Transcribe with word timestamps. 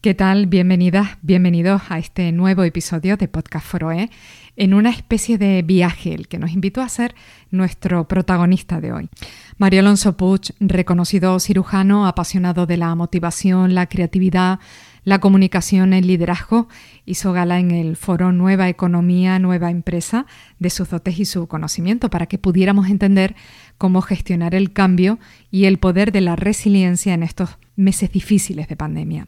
¿Qué 0.00 0.14
tal? 0.14 0.46
Bienvenidas, 0.46 1.18
bienvenidos 1.20 1.82
a 1.90 1.98
este 1.98 2.32
nuevo 2.32 2.64
episodio 2.64 3.18
de 3.18 3.28
Podcast 3.28 3.66
Foroe, 3.66 4.08
en 4.56 4.72
una 4.72 4.88
especie 4.88 5.36
de 5.36 5.60
viaje 5.60 6.14
el 6.14 6.26
que 6.26 6.38
nos 6.38 6.52
invitó 6.52 6.80
a 6.80 6.88
ser 6.88 7.14
nuestro 7.50 8.08
protagonista 8.08 8.80
de 8.80 8.94
hoy. 8.94 9.10
Mario 9.58 9.80
Alonso 9.80 10.16
Puig, 10.16 10.54
reconocido 10.58 11.38
cirujano, 11.38 12.06
apasionado 12.06 12.64
de 12.64 12.78
la 12.78 12.94
motivación, 12.94 13.74
la 13.74 13.88
creatividad, 13.90 14.58
la 15.04 15.18
comunicación, 15.18 15.92
el 15.92 16.06
liderazgo, 16.06 16.68
hizo 17.06 17.32
gala 17.32 17.58
en 17.58 17.70
el 17.70 17.96
foro 17.96 18.32
Nueva 18.32 18.68
Economía, 18.68 19.38
Nueva 19.38 19.70
Empresa 19.70 20.26
de 20.58 20.70
sus 20.70 20.90
dotes 20.90 21.18
y 21.18 21.24
su 21.24 21.46
conocimiento 21.46 22.10
para 22.10 22.26
que 22.26 22.38
pudiéramos 22.38 22.88
entender 22.88 23.34
cómo 23.78 24.02
gestionar 24.02 24.54
el 24.54 24.72
cambio 24.72 25.18
y 25.50 25.64
el 25.64 25.78
poder 25.78 26.12
de 26.12 26.20
la 26.20 26.36
resiliencia 26.36 27.14
en 27.14 27.22
estos 27.22 27.58
meses 27.76 28.12
difíciles 28.12 28.68
de 28.68 28.76
pandemia. 28.76 29.26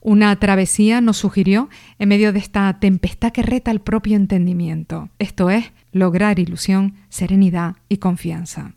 Una 0.00 0.34
travesía 0.36 1.00
nos 1.00 1.18
sugirió 1.18 1.68
en 1.98 2.08
medio 2.08 2.32
de 2.32 2.38
esta 2.38 2.78
tempestad 2.80 3.32
que 3.32 3.42
reta 3.42 3.70
el 3.70 3.80
propio 3.80 4.16
entendimiento, 4.16 5.10
esto 5.18 5.50
es, 5.50 5.72
lograr 5.92 6.38
ilusión, 6.38 6.94
serenidad 7.10 7.76
y 7.88 7.98
confianza. 7.98 8.74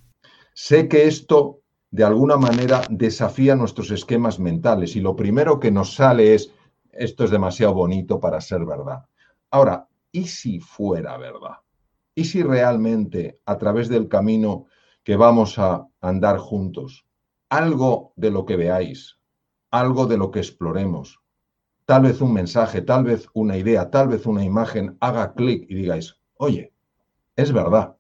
Sé 0.54 0.88
que 0.88 1.08
esto 1.08 1.63
de 1.94 2.04
alguna 2.04 2.38
manera 2.38 2.82
desafía 2.90 3.56
nuestros 3.56 3.92
esquemas 3.92 4.40
mentales 4.40 4.96
y 4.96 5.00
lo 5.00 5.16
primero 5.16 5.60
que 5.60 5.70
nos 5.70 5.94
sale 5.94 6.34
es, 6.34 6.52
esto 6.92 7.24
es 7.24 7.30
demasiado 7.30 7.76
bonito 7.76 8.20
para 8.20 8.42
ser 8.42 8.66
verdad. 8.66 9.06
Ahora, 9.52 9.88
¿y 10.12 10.26
si 10.26 10.60
fuera 10.60 11.16
verdad? 11.20 11.58
¿Y 12.16 12.26
si 12.26 12.42
realmente 12.42 13.40
a 13.46 13.60
través 13.60 13.90
del 13.90 14.08
camino 14.08 14.66
que 15.04 15.18
vamos 15.18 15.60
a 15.60 15.88
andar 16.02 16.40
juntos, 16.40 17.06
algo 17.50 18.14
de 18.16 18.32
lo 18.32 18.44
que 18.48 18.56
veáis, 18.56 19.20
algo 19.70 20.08
de 20.08 20.18
lo 20.18 20.32
que 20.32 20.40
exploremos. 20.40 21.22
Tal 21.86 22.02
vez 22.04 22.22
un 22.22 22.34
mensaje, 22.34 22.82
tal 22.82 23.04
vez 23.04 23.28
una 23.36 23.56
idea, 23.56 23.92
tal 23.92 24.08
vez 24.08 24.26
una 24.26 24.44
imagen 24.44 24.98
haga 25.00 25.36
clic 25.36 25.70
y 25.70 25.76
digáis, 25.76 26.16
oye, 26.38 26.74
es 27.36 27.52
verdad, 27.52 27.98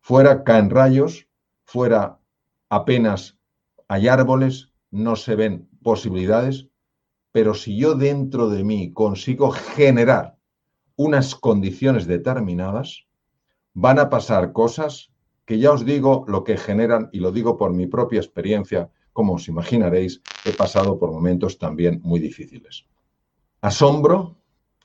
fuera 0.00 0.42
caen 0.42 0.70
rayos, 0.70 1.28
fuera 1.64 2.18
apenas 2.68 3.37
hay 3.88 4.08
árboles, 4.08 4.72
no 4.90 5.16
se 5.16 5.34
ven 5.34 5.68
posibilidades, 5.82 6.68
pero 7.32 7.54
si 7.54 7.76
yo 7.76 7.94
dentro 7.94 8.48
de 8.48 8.64
mí 8.64 8.92
consigo 8.92 9.50
generar 9.50 10.36
unas 10.96 11.34
condiciones 11.34 12.06
determinadas, 12.06 13.06
van 13.74 13.98
a 13.98 14.10
pasar 14.10 14.52
cosas 14.52 15.10
que 15.44 15.58
ya 15.58 15.72
os 15.72 15.84
digo 15.84 16.24
lo 16.28 16.44
que 16.44 16.56
generan 16.56 17.08
y 17.12 17.20
lo 17.20 17.32
digo 17.32 17.56
por 17.56 17.72
mi 17.72 17.86
propia 17.86 18.20
experiencia 18.20 18.90
como 19.12 19.34
os 19.34 19.48
imaginaréis, 19.48 20.22
he 20.44 20.52
pasado 20.52 20.96
por 20.98 21.10
momentos 21.10 21.58
también 21.58 22.00
muy 22.04 22.20
difíciles. 22.20 22.86
Asombro, 23.60 24.36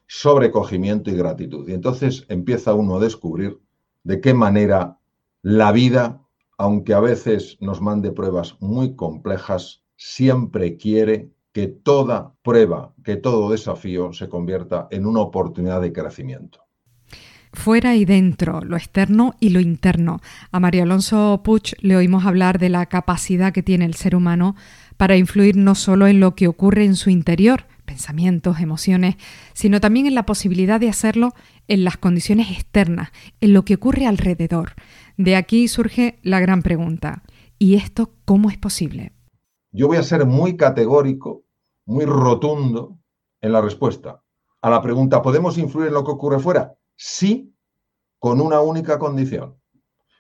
sobrecogimiento 0.07 1.11
y 1.11 1.15
gratitud. 1.15 1.69
Y 1.69 1.73
entonces 1.73 2.25
empieza 2.29 2.73
uno 2.73 2.97
a 2.97 2.99
descubrir 2.99 3.59
de 4.03 4.21
qué 4.21 4.33
manera 4.33 4.97
la 5.43 5.71
vida, 5.71 6.22
aunque 6.63 6.93
a 6.93 7.01
veces 7.01 7.57
nos 7.59 7.81
mande 7.81 8.13
pruebas 8.13 8.55
muy 8.61 8.95
complejas, 8.95 9.83
siempre 9.97 10.77
quiere 10.77 11.29
que 11.51 11.67
toda 11.67 12.35
prueba, 12.41 12.93
que 13.03 13.17
todo 13.17 13.51
desafío 13.51 14.13
se 14.13 14.29
convierta 14.29 14.87
en 14.89 15.05
una 15.05 15.19
oportunidad 15.19 15.81
de 15.81 15.91
crecimiento 15.91 16.63
fuera 17.53 17.95
y 17.95 18.03
dentro, 18.03 18.61
lo 18.61 18.75
externo 18.75 19.35
y 19.39 19.49
lo 19.49 19.59
interno. 19.59 20.21
A 20.51 20.59
Mario 20.59 20.83
Alonso 20.83 21.41
Puig 21.43 21.75
le 21.81 21.95
oímos 21.95 22.25
hablar 22.25 22.57
de 22.57 22.69
la 22.69 22.87
capacidad 22.87 23.53
que 23.53 23.61
tiene 23.61 23.85
el 23.85 23.93
ser 23.93 24.15
humano 24.15 24.55
para 24.97 25.17
influir 25.17 25.55
no 25.55 25.75
solo 25.75 26.07
en 26.07 26.19
lo 26.19 26.33
que 26.33 26.47
ocurre 26.47 26.83
en 26.83 26.95
su 26.95 27.11
interior, 27.11 27.65
pensamientos, 27.85 28.59
emociones, 28.59 29.15
sino 29.53 29.79
también 29.79 30.07
en 30.07 30.15
la 30.15 30.25
posibilidad 30.25 30.79
de 30.79 30.89
hacerlo 30.89 31.33
en 31.67 31.83
las 31.83 31.97
condiciones 31.97 32.49
externas, 32.51 33.11
en 33.39 33.53
lo 33.53 33.65
que 33.65 33.75
ocurre 33.75 34.07
alrededor. 34.07 34.73
De 35.17 35.35
aquí 35.35 35.67
surge 35.67 36.19
la 36.23 36.39
gran 36.39 36.61
pregunta, 36.61 37.23
¿y 37.59 37.75
esto 37.75 38.11
cómo 38.25 38.49
es 38.49 38.57
posible? 38.57 39.13
Yo 39.71 39.87
voy 39.87 39.97
a 39.97 40.03
ser 40.03 40.25
muy 40.25 40.57
categórico, 40.57 41.43
muy 41.85 42.05
rotundo 42.05 42.97
en 43.41 43.51
la 43.51 43.61
respuesta 43.61 44.23
a 44.63 44.69
la 44.69 44.81
pregunta, 44.81 45.21
¿podemos 45.21 45.57
influir 45.57 45.89
en 45.89 45.93
lo 45.93 46.05
que 46.05 46.11
ocurre 46.11 46.39
fuera? 46.39 46.73
sí 46.95 47.53
con 48.19 48.39
una 48.39 48.61
única 48.61 48.97
condición, 48.97 49.59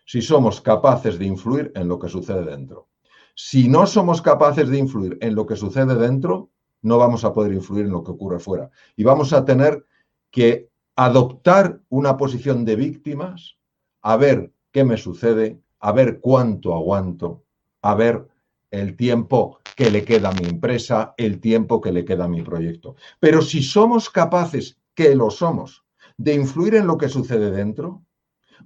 si 0.05 0.21
somos 0.21 0.59
capaces 0.59 1.17
de 1.17 1.25
influir 1.25 1.71
en 1.75 1.87
lo 1.87 1.97
que 1.97 2.09
sucede 2.09 2.43
dentro. 2.43 2.89
Si 3.35 3.69
no 3.69 3.87
somos 3.87 4.21
capaces 4.21 4.67
de 4.67 4.77
influir 4.77 5.17
en 5.21 5.33
lo 5.33 5.45
que 5.45 5.55
sucede 5.55 5.95
dentro, 5.95 6.49
no 6.81 6.97
vamos 6.97 7.23
a 7.23 7.33
poder 7.33 7.53
influir 7.53 7.85
en 7.85 7.93
lo 7.93 8.03
que 8.03 8.11
ocurre 8.11 8.39
fuera. 8.39 8.69
Y 8.97 9.05
vamos 9.05 9.31
a 9.31 9.45
tener 9.45 9.85
que 10.29 10.69
adoptar 10.97 11.79
una 11.87 12.17
posición 12.17 12.65
de 12.65 12.75
víctimas, 12.75 13.55
a 14.01 14.17
ver 14.17 14.51
qué 14.73 14.83
me 14.83 14.97
sucede, 14.97 15.61
a 15.79 15.91
ver 15.93 16.19
cuánto 16.19 16.73
aguanto, 16.75 17.43
a 17.81 17.93
ver 17.93 18.27
el 18.71 18.97
tiempo 18.97 19.59
que 19.75 19.91
le 19.91 20.03
queda 20.03 20.29
a 20.29 20.33
mi 20.33 20.45
empresa, 20.45 21.13
el 21.15 21.39
tiempo 21.39 21.79
que 21.79 21.91
le 21.91 22.03
queda 22.03 22.25
a 22.25 22.27
mi 22.27 22.41
proyecto. 22.41 22.95
Pero 23.19 23.41
si 23.41 23.61
somos 23.61 24.09
capaces, 24.09 24.79
que 24.95 25.15
lo 25.15 25.29
somos, 25.29 25.85
de 26.17 26.33
influir 26.33 26.75
en 26.75 26.87
lo 26.87 26.97
que 26.97 27.07
sucede 27.07 27.51
dentro, 27.51 28.03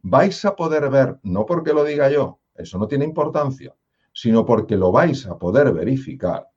vais 0.01 0.43
a 0.45 0.55
poder 0.55 0.89
ver, 0.89 1.19
no 1.23 1.45
porque 1.45 1.73
lo 1.73 1.83
diga 1.83 2.09
yo, 2.09 2.39
eso 2.55 2.77
no 2.77 2.87
tiene 2.87 3.05
importancia, 3.05 3.75
sino 4.13 4.45
porque 4.45 4.77
lo 4.77 4.91
vais 4.91 5.25
a 5.27 5.37
poder 5.37 5.73
verificar, 5.73 6.47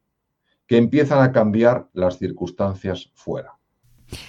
que 0.66 0.76
empiezan 0.76 1.22
a 1.22 1.32
cambiar 1.32 1.88
las 1.92 2.18
circunstancias 2.18 3.10
fuera. 3.14 3.59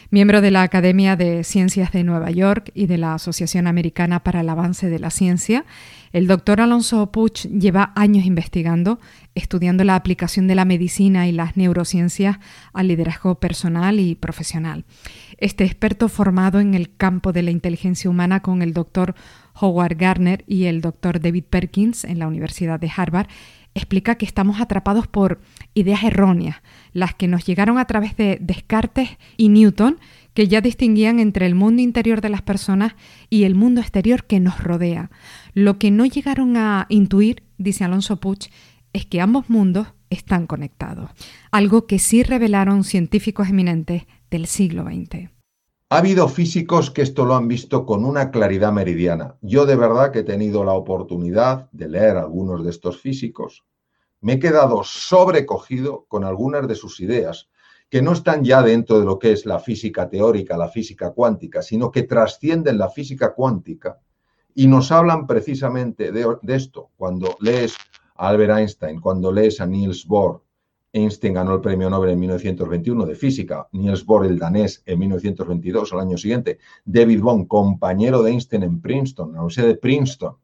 Miembro 0.10 0.42
de 0.42 0.52
la 0.52 0.64
Academia 0.64 1.16
de 1.16 1.44
Ciencias 1.44 1.92
de 1.92 2.04
Nueva 2.04 2.32
York 2.32 2.72
y 2.74 2.88
de 2.88 2.98
la 2.98 3.14
Asociación 3.14 3.68
Americana 3.68 4.24
para 4.24 4.42
el 4.42 4.50
Avance 4.50 4.90
de 4.90 5.00
la 5.00 5.10
Ciencia, 5.10 5.66
el 6.12 6.28
doctor 6.28 6.60
Alonso 6.60 7.12
Puch 7.12 7.48
lleva 7.48 7.94
años 7.96 8.26
investigando, 8.26 9.00
estudiando 9.34 9.86
la 9.86 9.96
aplicación 9.96 10.48
de 10.48 10.56
la 10.56 10.66
medicina 10.66 11.28
y 11.28 11.32
las 11.32 11.56
neurociencias 11.56 12.38
al 12.74 12.90
liderazgo 12.90 13.36
personal 13.36 14.00
y 14.00 14.16
profesional. 14.16 14.84
Este 15.38 15.64
experto 15.64 16.10
formado 16.10 16.60
en 16.60 16.74
el 16.74 16.94
campo 16.96 17.32
de 17.32 17.44
la 17.44 17.52
inteligencia 17.52 18.10
humana 18.10 18.42
con 18.42 18.62
el 18.62 18.74
doctor 18.74 19.16
Howard 19.60 19.98
Gardner 19.98 20.44
y 20.48 20.66
el 20.66 20.82
doctor 20.82 21.20
David 21.20 21.46
Perkins 21.50 22.04
en 22.04 22.20
la 22.20 22.28
Universidad 22.28 22.80
de 22.80 22.92
Harvard 22.96 23.28
explica 23.74 24.16
que 24.16 24.26
estamos 24.26 24.60
atrapados 24.60 25.08
por 25.08 25.42
ideas 25.74 26.04
erróneas, 26.04 26.58
las 26.94 27.16
que 27.16 27.28
nos 27.28 27.46
llegaron 27.46 27.78
a 27.78 27.86
través 27.86 28.16
de 28.18 28.38
Descartes 28.42 29.10
y 29.38 29.50
Newton, 29.50 30.00
que 30.34 30.48
ya 30.48 30.62
distinguían 30.62 31.20
entre 31.20 31.46
el 31.46 31.56
mundo 31.56 31.82
interior 31.82 32.22
de 32.22 32.30
las 32.30 32.42
personas 32.42 32.96
y 33.30 33.44
el 33.44 33.56
mundo 33.56 33.82
exterior 33.82 34.26
que 34.26 34.40
nos 34.40 34.64
rodea. 34.64 35.12
Lo 35.54 35.78
que 35.78 35.92
no 35.92 36.06
llegaron 36.06 36.58
a 36.58 36.86
intuir, 36.90 37.44
dice 37.58 37.84
Alonso 37.84 38.18
Puch, 38.18 38.48
es 38.94 39.06
que 39.06 39.22
ambos 39.22 39.50
mundos 39.50 39.88
están 40.10 40.48
conectados, 40.48 41.12
algo 41.52 41.88
que 41.88 42.00
sí 42.00 42.24
revelaron 42.24 42.84
científicos 42.84 43.50
eminentes 43.50 44.04
del 44.30 44.46
siglo 44.48 44.84
XX. 44.84 45.41
Ha 45.92 45.98
habido 45.98 46.30
físicos 46.30 46.90
que 46.90 47.02
esto 47.02 47.26
lo 47.26 47.36
han 47.36 47.50
visto 47.50 47.86
con 47.86 48.06
una 48.06 48.32
claridad 48.32 48.72
meridiana. 48.72 49.36
Yo 49.42 49.66
de 49.66 49.76
verdad 49.76 50.14
que 50.14 50.20
he 50.20 50.24
tenido 50.24 50.64
la 50.64 50.72
oportunidad 50.72 51.70
de 51.74 51.90
leer 51.90 52.16
algunos 52.16 52.64
de 52.64 52.70
estos 52.70 53.02
físicos. 53.02 53.66
Me 54.22 54.34
he 54.34 54.40
quedado 54.40 54.86
sobrecogido 54.86 56.06
con 56.08 56.24
algunas 56.24 56.66
de 56.66 56.76
sus 56.76 57.02
ideas, 57.02 57.50
que 57.90 58.02
no 58.02 58.14
están 58.14 58.46
ya 58.46 58.64
dentro 58.64 59.02
de 59.02 59.06
lo 59.06 59.20
que 59.20 59.34
es 59.34 59.46
la 59.46 59.60
física 59.60 60.10
teórica, 60.10 60.56
la 60.56 60.70
física 60.70 61.12
cuántica, 61.12 61.62
sino 61.62 61.92
que 61.92 62.04
trascienden 62.04 62.78
la 62.78 62.88
física 62.88 63.34
cuántica 63.34 64.00
y 64.56 64.68
nos 64.68 64.94
hablan 64.94 65.28
precisamente 65.28 66.14
de, 66.14 66.38
esto. 66.56 66.92
Cuando 66.96 67.36
lees 67.42 67.76
a 68.16 68.30
Albert 68.30 68.60
Einstein, 68.60 69.02
cuando 69.02 69.30
lees 69.30 69.60
a 69.60 69.66
Niels 69.66 70.06
Bohr, 70.06 70.42
Einstein 70.94 71.34
ganó 71.34 71.56
el 71.56 71.62
premio 71.62 71.90
Nobel 71.90 72.12
en 72.12 72.20
1921 72.20 73.06
de 73.06 73.16
física, 73.16 73.68
Niels 73.72 74.06
Bohr 74.06 74.26
el 74.26 74.38
danés 74.38 74.84
en 74.86 75.00
1922, 75.00 75.94
al 75.94 76.02
año 76.02 76.18
siguiente, 76.18 76.60
David 76.84 77.22
Bohm, 77.22 77.46
compañero 77.46 78.22
de 78.24 78.32
Einstein 78.32 78.64
en 78.64 78.82
Princeton, 78.82 79.30
en 79.30 79.36
la 79.36 79.40
Universidad 79.42 79.68
de 79.68 79.78
Princeton. 79.78 80.36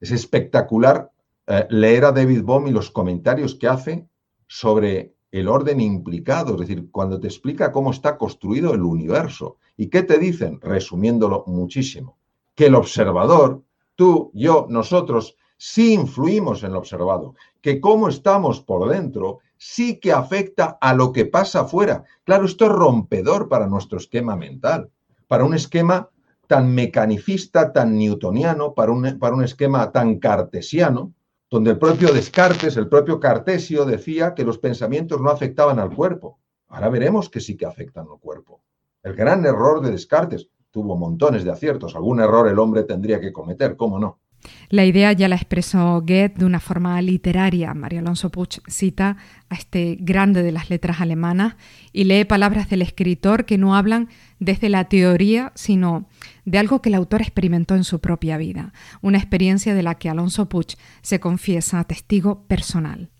Es 0.00 0.10
espectacular 0.10 1.10
eh, 1.46 1.66
leer 1.68 2.06
a 2.06 2.12
David 2.12 2.42
Bohm 2.42 2.68
y 2.68 2.70
los 2.70 2.90
comentarios 2.90 3.54
que 3.54 3.68
hace 3.68 4.06
sobre 4.46 5.14
el 5.30 5.48
orden 5.48 5.80
implicado, 5.80 6.54
es 6.54 6.60
decir, 6.60 6.90
cuando 6.90 7.20
te 7.20 7.28
explica 7.28 7.70
cómo 7.70 7.90
está 7.90 8.16
construido 8.16 8.74
el 8.74 8.82
universo. 8.82 9.58
¿Y 9.76 9.88
qué 9.88 10.02
te 10.02 10.18
dicen? 10.18 10.60
Resumiéndolo 10.60 11.44
muchísimo, 11.46 12.18
que 12.54 12.66
el 12.66 12.74
observador, 12.74 13.62
tú, 13.94 14.30
yo, 14.34 14.66
nosotros, 14.68 15.36
sí 15.56 15.92
influimos 15.92 16.62
en 16.62 16.72
lo 16.72 16.78
observado, 16.78 17.34
que 17.60 17.80
cómo 17.80 18.08
estamos 18.08 18.60
por 18.60 18.88
dentro 18.88 19.40
sí 19.60 20.00
que 20.00 20.10
afecta 20.10 20.78
a 20.80 20.94
lo 20.94 21.12
que 21.12 21.26
pasa 21.26 21.60
afuera. 21.60 22.04
Claro, 22.24 22.46
esto 22.46 22.64
es 22.64 22.72
rompedor 22.72 23.50
para 23.50 23.66
nuestro 23.66 23.98
esquema 23.98 24.34
mental, 24.34 24.90
para 25.28 25.44
un 25.44 25.52
esquema 25.52 26.08
tan 26.46 26.74
mecanicista, 26.74 27.70
tan 27.70 27.96
newtoniano, 27.98 28.72
para 28.72 28.90
un, 28.90 29.18
para 29.18 29.34
un 29.34 29.44
esquema 29.44 29.92
tan 29.92 30.18
cartesiano, 30.18 31.12
donde 31.50 31.72
el 31.72 31.78
propio 31.78 32.10
Descartes, 32.12 32.78
el 32.78 32.88
propio 32.88 33.20
Cartesio 33.20 33.84
decía 33.84 34.34
que 34.34 34.44
los 34.44 34.56
pensamientos 34.56 35.20
no 35.20 35.28
afectaban 35.28 35.78
al 35.78 35.94
cuerpo. 35.94 36.38
Ahora 36.68 36.88
veremos 36.88 37.28
que 37.28 37.40
sí 37.40 37.56
que 37.56 37.66
afectan 37.66 38.06
al 38.10 38.18
cuerpo. 38.18 38.62
El 39.02 39.14
gran 39.14 39.44
error 39.44 39.82
de 39.82 39.90
Descartes 39.90 40.48
tuvo 40.70 40.96
montones 40.96 41.44
de 41.44 41.50
aciertos. 41.50 41.94
Algún 41.94 42.20
error 42.20 42.48
el 42.48 42.58
hombre 42.58 42.84
tendría 42.84 43.20
que 43.20 43.32
cometer, 43.32 43.76
¿cómo 43.76 43.98
no? 43.98 44.19
La 44.68 44.84
idea 44.84 45.12
ya 45.12 45.28
la 45.28 45.36
expresó 45.36 46.00
Goethe 46.00 46.34
de 46.36 46.44
una 46.44 46.60
forma 46.60 47.00
literaria. 47.02 47.74
Mario 47.74 48.00
Alonso 48.00 48.30
Puch 48.30 48.60
cita 48.68 49.16
a 49.48 49.54
este 49.54 49.96
grande 50.00 50.42
de 50.42 50.52
las 50.52 50.70
letras 50.70 51.00
alemanas 51.00 51.56
y 51.92 52.04
lee 52.04 52.24
palabras 52.24 52.70
del 52.70 52.82
escritor 52.82 53.44
que 53.44 53.58
no 53.58 53.74
hablan 53.74 54.08
desde 54.38 54.68
la 54.68 54.88
teoría, 54.88 55.52
sino 55.54 56.08
de 56.44 56.58
algo 56.58 56.80
que 56.82 56.88
el 56.88 56.94
autor 56.94 57.20
experimentó 57.20 57.74
en 57.74 57.84
su 57.84 58.00
propia 58.00 58.36
vida, 58.36 58.72
una 59.02 59.18
experiencia 59.18 59.74
de 59.74 59.82
la 59.82 59.96
que 59.96 60.08
Alonso 60.08 60.48
Puch 60.48 60.76
se 61.02 61.20
confiesa 61.20 61.84
testigo 61.84 62.46
personal. 62.46 63.10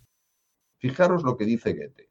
Fijaros 0.79 1.23
lo 1.25 1.37
que 1.37 1.45
dice 1.45 1.75
Goethe. 1.75 2.09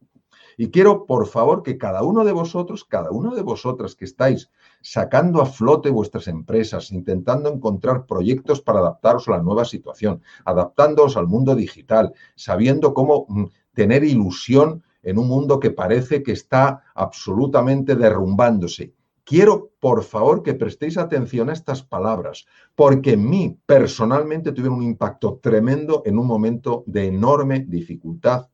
Y 0.57 0.71
quiero, 0.71 1.05
por 1.05 1.25
favor, 1.25 1.63
que 1.63 1.77
cada 1.77 2.03
uno 2.03 2.25
de 2.25 2.33
vosotros, 2.33 2.83
cada 2.83 3.11
uno 3.11 3.33
de 3.33 3.41
vosotras 3.41 3.95
que 3.95 4.03
estáis 4.03 4.49
sacando 4.81 5.41
a 5.41 5.45
flote 5.45 5.89
vuestras 5.89 6.27
empresas, 6.27 6.91
intentando 6.91 7.51
encontrar 7.51 8.05
proyectos 8.05 8.61
para 8.61 8.79
adaptaros 8.79 9.27
a 9.27 9.31
la 9.31 9.43
nueva 9.43 9.65
situación, 9.65 10.21
adaptándoos 10.45 11.17
al 11.17 11.27
mundo 11.27 11.55
digital, 11.55 12.13
sabiendo 12.35 12.93
cómo 12.93 13.25
mm, 13.27 13.45
tener 13.73 14.03
ilusión 14.03 14.83
en 15.03 15.17
un 15.17 15.27
mundo 15.27 15.59
que 15.59 15.71
parece 15.71 16.23
que 16.23 16.31
está 16.31 16.83
absolutamente 16.93 17.95
derrumbándose. 17.95 18.93
Quiero, 19.23 19.71
por 19.79 20.03
favor, 20.03 20.41
que 20.41 20.55
prestéis 20.55 20.97
atención 20.97 21.49
a 21.49 21.53
estas 21.53 21.83
palabras, 21.83 22.47
porque 22.75 23.13
en 23.13 23.29
mí 23.29 23.59
personalmente 23.65 24.51
tuvieron 24.51 24.79
un 24.79 24.85
impacto 24.85 25.39
tremendo 25.41 26.01
en 26.05 26.17
un 26.17 26.25
momento 26.25 26.83
de 26.87 27.05
enorme 27.05 27.63
dificultad 27.67 28.49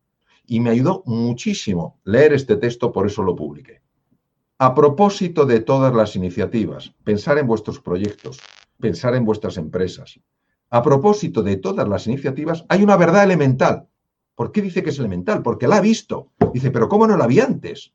y 0.45 0.60
me 0.60 0.71
ayudó 0.71 1.01
muchísimo 1.06 2.00
leer 2.04 2.33
este 2.33 2.57
texto, 2.57 2.92
por 2.92 3.07
eso 3.07 3.24
lo 3.24 3.36
publiqué. 3.36 3.84
A 4.57 4.74
propósito 4.74 5.46
de 5.46 5.60
todas 5.60 5.94
las 5.94 6.16
iniciativas, 6.16 6.94
pensar 7.04 7.38
en 7.38 7.46
vuestros 7.46 7.81
proyectos, 7.81 8.40
pensar 8.80 9.13
en 9.13 9.25
vuestras 9.25 9.57
empresas. 9.57 10.18
A 10.69 10.81
propósito 10.81 11.44
de 11.44 11.57
todas 11.57 11.86
las 11.90 12.07
iniciativas, 12.07 12.66
hay 12.69 12.81
una 12.81 12.96
verdad 12.96 13.25
elemental. 13.25 13.90
¿Por 14.34 14.54
qué 14.54 14.62
dice 14.62 14.81
que 14.81 14.92
es 14.92 15.00
elemental? 15.00 15.42
Porque 15.42 15.68
la 15.68 15.78
ha 15.78 15.81
visto. 15.81 16.31
Dice, 16.54 16.72
pero 16.72 16.88
¿cómo 16.88 17.06
no 17.06 17.18
la 17.18 17.28
vi 17.28 17.42
antes? 17.42 17.94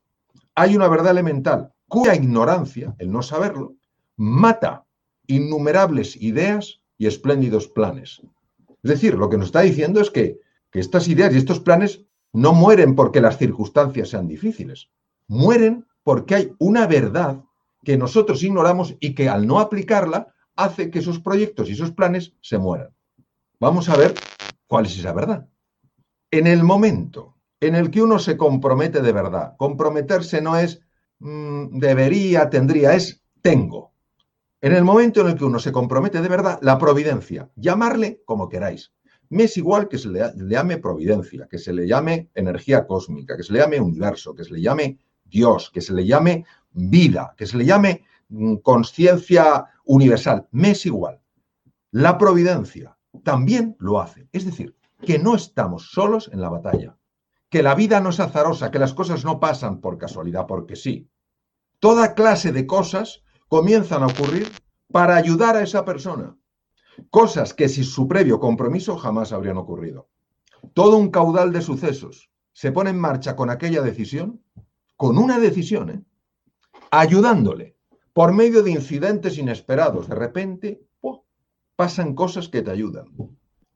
Hay 0.53 0.75
una 0.75 0.87
verdad 0.87 1.11
elemental 1.11 1.73
cuya 1.87 2.13
ignorancia, 2.13 2.95
el 2.99 3.11
no 3.11 3.23
saberlo, 3.23 3.73
mata 4.15 4.85
innumerables 5.25 6.15
ideas 6.15 6.79
y 6.97 7.07
espléndidos 7.07 7.67
planes. 7.67 8.21
Es 8.83 8.89
decir, 8.91 9.15
lo 9.15 9.29
que 9.29 9.37
nos 9.37 9.47
está 9.47 9.61
diciendo 9.61 9.99
es 9.99 10.11
que, 10.11 10.39
que 10.71 10.79
estas 10.79 11.07
ideas 11.07 11.33
y 11.33 11.37
estos 11.37 11.59
planes 11.59 12.05
no 12.33 12.53
mueren 12.53 12.95
porque 12.95 13.19
las 13.19 13.37
circunstancias 13.39 14.09
sean 14.09 14.27
difíciles. 14.27 14.89
Mueren 15.27 15.85
porque 16.03 16.35
hay 16.35 16.53
una 16.59 16.87
verdad 16.87 17.43
que 17.83 17.97
nosotros 17.97 18.43
ignoramos 18.43 18.95
y 18.99 19.15
que 19.15 19.29
al 19.29 19.47
no 19.47 19.59
aplicarla 19.59 20.33
hace 20.55 20.91
que 20.91 20.99
esos 20.99 21.19
proyectos 21.19 21.69
y 21.69 21.73
esos 21.73 21.91
planes 21.91 22.33
se 22.41 22.57
mueran. 22.57 22.93
Vamos 23.59 23.89
a 23.89 23.97
ver 23.97 24.13
cuál 24.67 24.85
es 24.85 24.97
esa 24.97 25.13
verdad. 25.13 25.47
En 26.29 26.47
el 26.47 26.63
momento 26.63 27.35
en 27.59 27.75
el 27.75 27.91
que 27.91 28.01
uno 28.01 28.19
se 28.19 28.37
compromete 28.37 29.01
de 29.01 29.11
verdad, 29.11 29.55
comprometerse 29.57 30.41
no 30.41 30.57
es 30.57 30.81
mm, 31.19 31.79
debería, 31.79 32.49
tendría, 32.49 32.95
es 32.95 33.21
tengo. 33.41 33.91
En 34.61 34.73
el 34.73 34.83
momento 34.83 35.21
en 35.21 35.27
el 35.27 35.35
que 35.35 35.45
uno 35.45 35.59
se 35.59 35.71
compromete 35.71 36.21
de 36.21 36.29
verdad, 36.29 36.59
la 36.61 36.77
providencia, 36.77 37.49
llamarle 37.55 38.21
como 38.25 38.49
queráis. 38.49 38.93
Me 39.29 39.43
es 39.43 39.57
igual 39.57 39.87
que 39.87 39.97
se 39.97 40.09
le, 40.09 40.19
le 40.35 40.49
llame 40.49 40.77
providencia, 40.77 41.47
que 41.49 41.57
se 41.57 41.73
le 41.73 41.87
llame 41.87 42.29
energía 42.35 42.85
cósmica, 42.85 43.37
que 43.37 43.43
se 43.43 43.53
le 43.53 43.59
llame 43.59 43.79
universo, 43.79 44.35
que 44.35 44.43
se 44.43 44.53
le 44.53 44.61
llame 44.61 44.99
Dios, 45.31 45.71
que 45.71 45.81
se 45.81 45.93
le 45.93 46.05
llame 46.05 46.45
vida, 46.71 47.33
que 47.37 47.47
se 47.47 47.57
le 47.57 47.65
llame 47.65 48.03
mm, 48.29 48.57
conciencia 48.57 49.65
universal, 49.85 50.47
me 50.51 50.71
es 50.71 50.85
igual. 50.85 51.19
La 51.91 52.17
providencia 52.17 52.97
también 53.23 53.75
lo 53.79 53.99
hace. 53.99 54.27
Es 54.31 54.45
decir, 54.45 54.75
que 55.01 55.17
no 55.17 55.35
estamos 55.35 55.91
solos 55.91 56.29
en 56.31 56.41
la 56.41 56.49
batalla, 56.49 56.97
que 57.49 57.63
la 57.63 57.75
vida 57.75 57.99
no 57.99 58.09
es 58.09 58.19
azarosa, 58.19 58.71
que 58.71 58.79
las 58.79 58.93
cosas 58.93 59.25
no 59.25 59.39
pasan 59.39 59.81
por 59.81 59.97
casualidad, 59.97 60.45
porque 60.47 60.75
sí. 60.75 61.09
Toda 61.79 62.13
clase 62.13 62.51
de 62.51 62.67
cosas 62.67 63.23
comienzan 63.47 64.03
a 64.03 64.07
ocurrir 64.07 64.47
para 64.91 65.15
ayudar 65.15 65.55
a 65.55 65.63
esa 65.63 65.83
persona. 65.83 66.37
Cosas 67.09 67.53
que 67.53 67.67
sin 67.67 67.83
su 67.83 68.07
previo 68.07 68.39
compromiso 68.39 68.97
jamás 68.97 69.31
habrían 69.31 69.57
ocurrido. 69.57 70.09
Todo 70.73 70.97
un 70.97 71.09
caudal 71.09 71.51
de 71.51 71.61
sucesos 71.61 72.29
se 72.53 72.71
pone 72.71 72.91
en 72.91 72.99
marcha 72.99 73.35
con 73.35 73.49
aquella 73.49 73.81
decisión 73.81 74.41
con 75.01 75.17
una 75.17 75.39
decisión, 75.39 75.89
¿eh? 75.89 76.03
ayudándole 76.91 77.75
por 78.13 78.33
medio 78.33 78.61
de 78.61 78.69
incidentes 78.69 79.39
inesperados. 79.39 80.07
De 80.07 80.13
repente 80.13 80.83
pasan 81.75 82.13
cosas 82.13 82.47
que 82.47 82.61
te 82.61 82.69
ayudan. 82.69 83.07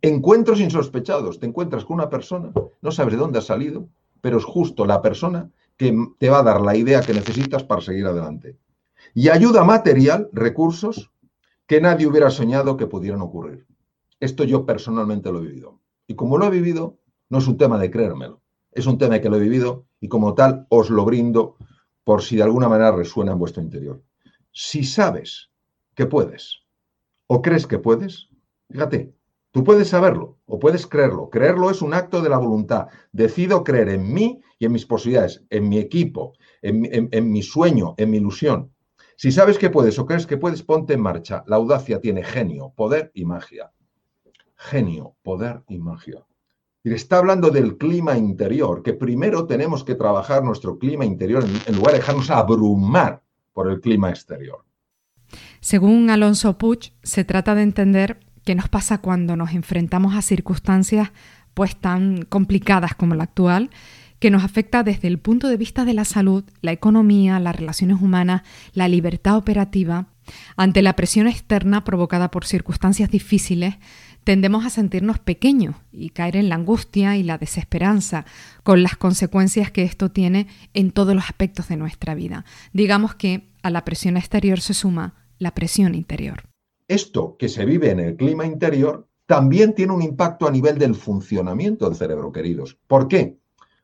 Encuentros 0.03 0.59
insospechados. 0.59 1.39
Te 1.39 1.47
encuentras 1.47 1.83
con 1.83 1.95
una 1.95 2.11
persona, 2.11 2.51
no 2.79 2.91
sabes 2.91 3.15
de 3.15 3.19
dónde 3.19 3.39
ha 3.39 3.41
salido, 3.41 3.89
pero 4.21 4.37
es 4.37 4.43
justo 4.43 4.85
la 4.85 5.01
persona 5.01 5.49
que 5.77 5.97
te 6.19 6.29
va 6.29 6.41
a 6.41 6.43
dar 6.43 6.61
la 6.61 6.75
idea 6.75 7.01
que 7.01 7.15
necesitas 7.15 7.63
para 7.63 7.81
seguir 7.81 8.05
adelante. 8.05 8.59
Y 9.15 9.29
ayuda 9.29 9.63
material, 9.63 10.29
recursos 10.31 11.11
que 11.65 11.81
nadie 11.81 12.05
hubiera 12.05 12.29
soñado 12.29 12.77
que 12.77 12.85
pudieran 12.85 13.21
ocurrir. 13.21 13.65
Esto 14.19 14.43
yo 14.43 14.63
personalmente 14.63 15.31
lo 15.31 15.39
he 15.39 15.47
vivido. 15.47 15.79
Y 16.05 16.13
como 16.13 16.37
lo 16.37 16.45
he 16.45 16.51
vivido, 16.51 16.99
no 17.29 17.39
es 17.39 17.47
un 17.47 17.57
tema 17.57 17.79
de 17.79 17.89
creérmelo, 17.89 18.43
es 18.75 18.85
un 18.85 18.97
tema 18.97 19.19
que 19.19 19.29
lo 19.29 19.37
he 19.37 19.39
vivido 19.39 19.87
y 19.99 20.09
como 20.09 20.35
tal 20.35 20.67
os 20.69 20.89
lo 20.89 21.05
brindo 21.05 21.55
por 22.03 22.21
si 22.21 22.35
de 22.35 22.43
alguna 22.43 22.69
manera 22.69 22.91
resuena 22.91 23.31
en 23.31 23.39
vuestro 23.39 23.63
interior. 23.63 24.03
Si 24.51 24.83
sabes 24.83 25.49
que 25.95 26.05
puedes 26.05 26.59
o 27.27 27.41
crees 27.41 27.65
que 27.65 27.79
puedes, 27.79 28.29
fíjate, 28.69 29.15
tú 29.51 29.63
puedes 29.63 29.87
saberlo 29.87 30.39
o 30.45 30.59
puedes 30.59 30.85
creerlo. 30.85 31.29
Creerlo 31.29 31.71
es 31.71 31.81
un 31.81 31.93
acto 31.93 32.21
de 32.21 32.29
la 32.29 32.37
voluntad. 32.37 32.87
Decido 33.13 33.63
creer 33.63 33.89
en 33.89 34.13
mí 34.13 34.41
y 34.59 34.65
en 34.65 34.73
mis 34.73 34.85
posibilidades, 34.85 35.43
en 35.49 35.69
mi 35.69 35.79
equipo, 35.79 36.33
en, 36.61 37.09
en 37.11 37.31
mi 37.31 37.41
sueño, 37.41 37.95
en 37.97 38.11
mi 38.11 38.17
ilusión. 38.17 38.73
Si 39.15 39.31
sabes 39.31 39.57
que 39.57 39.69
puedes 39.69 39.97
o 39.97 40.05
crees 40.05 40.27
que 40.27 40.37
puedes, 40.37 40.63
ponte 40.63 40.93
en 40.93 41.01
marcha. 41.01 41.45
La 41.47 41.55
audacia 41.55 42.01
tiene 42.01 42.23
genio, 42.23 42.73
poder 42.75 43.11
y 43.13 43.23
magia. 43.23 43.71
Genio, 44.57 45.15
poder 45.23 45.63
y 45.69 45.79
magia. 45.79 46.25
Y 46.85 46.93
está 46.93 47.17
hablando 47.17 47.49
del 47.49 47.77
clima 47.77 48.15
interior, 48.15 48.83
que 48.83 48.93
primero 48.93 49.47
tenemos 49.47 49.83
que 49.83 49.95
trabajar 49.95 50.43
nuestro 50.43 50.77
clima 50.77 51.03
interior 51.03 51.43
en 51.43 51.75
lugar 51.75 51.93
de 51.93 51.97
dejarnos 51.97 52.29
abrumar 52.29 53.23
por 53.53 53.71
el 53.71 53.81
clima 53.81 54.11
exterior. 54.11 54.63
Según 55.61 56.11
Alonso 56.11 56.59
Puch, 56.59 56.91
se 57.01 57.23
trata 57.23 57.55
de 57.55 57.63
entender 57.63 58.19
qué 58.43 58.53
nos 58.53 58.69
pasa 58.69 58.99
cuando 58.99 59.35
nos 59.35 59.53
enfrentamos 59.53 60.13
a 60.13 60.21
circunstancias 60.21 61.11
pues 61.55 61.75
tan 61.75 62.21
complicadas 62.21 62.93
como 62.93 63.15
la 63.15 63.23
actual, 63.23 63.71
que 64.19 64.29
nos 64.29 64.43
afecta 64.43 64.83
desde 64.83 65.07
el 65.07 65.17
punto 65.17 65.47
de 65.47 65.57
vista 65.57 65.85
de 65.85 65.95
la 65.95 66.05
salud, 66.05 66.43
la 66.61 66.71
economía, 66.71 67.39
las 67.39 67.55
relaciones 67.55 67.99
humanas, 67.99 68.43
la 68.73 68.87
libertad 68.87 69.37
operativa. 69.37 70.09
Ante 70.55 70.81
la 70.81 70.95
presión 70.95 71.27
externa 71.27 71.83
provocada 71.83 72.31
por 72.31 72.45
circunstancias 72.45 73.09
difíciles, 73.09 73.75
tendemos 74.23 74.65
a 74.65 74.69
sentirnos 74.69 75.19
pequeños 75.19 75.75
y 75.91 76.09
caer 76.09 76.35
en 76.35 76.49
la 76.49 76.55
angustia 76.55 77.15
y 77.15 77.23
la 77.23 77.37
desesperanza, 77.37 78.25
con 78.63 78.83
las 78.83 78.97
consecuencias 78.97 79.71
que 79.71 79.83
esto 79.83 80.11
tiene 80.11 80.47
en 80.73 80.91
todos 80.91 81.15
los 81.15 81.25
aspectos 81.25 81.67
de 81.67 81.77
nuestra 81.77 82.15
vida. 82.15 82.45
Digamos 82.73 83.15
que 83.15 83.47
a 83.61 83.69
la 83.69 83.85
presión 83.85 84.17
exterior 84.17 84.59
se 84.59 84.73
suma 84.73 85.13
la 85.37 85.53
presión 85.53 85.95
interior. 85.95 86.43
Esto 86.87 87.35
que 87.37 87.49
se 87.49 87.65
vive 87.65 87.91
en 87.91 87.99
el 87.99 88.15
clima 88.15 88.45
interior 88.45 89.07
también 89.25 89.73
tiene 89.73 89.93
un 89.93 90.01
impacto 90.01 90.47
a 90.47 90.51
nivel 90.51 90.77
del 90.77 90.95
funcionamiento 90.95 91.87
del 91.87 91.97
cerebro, 91.97 92.31
queridos. 92.31 92.77
¿Por 92.87 93.07
qué? 93.07 93.37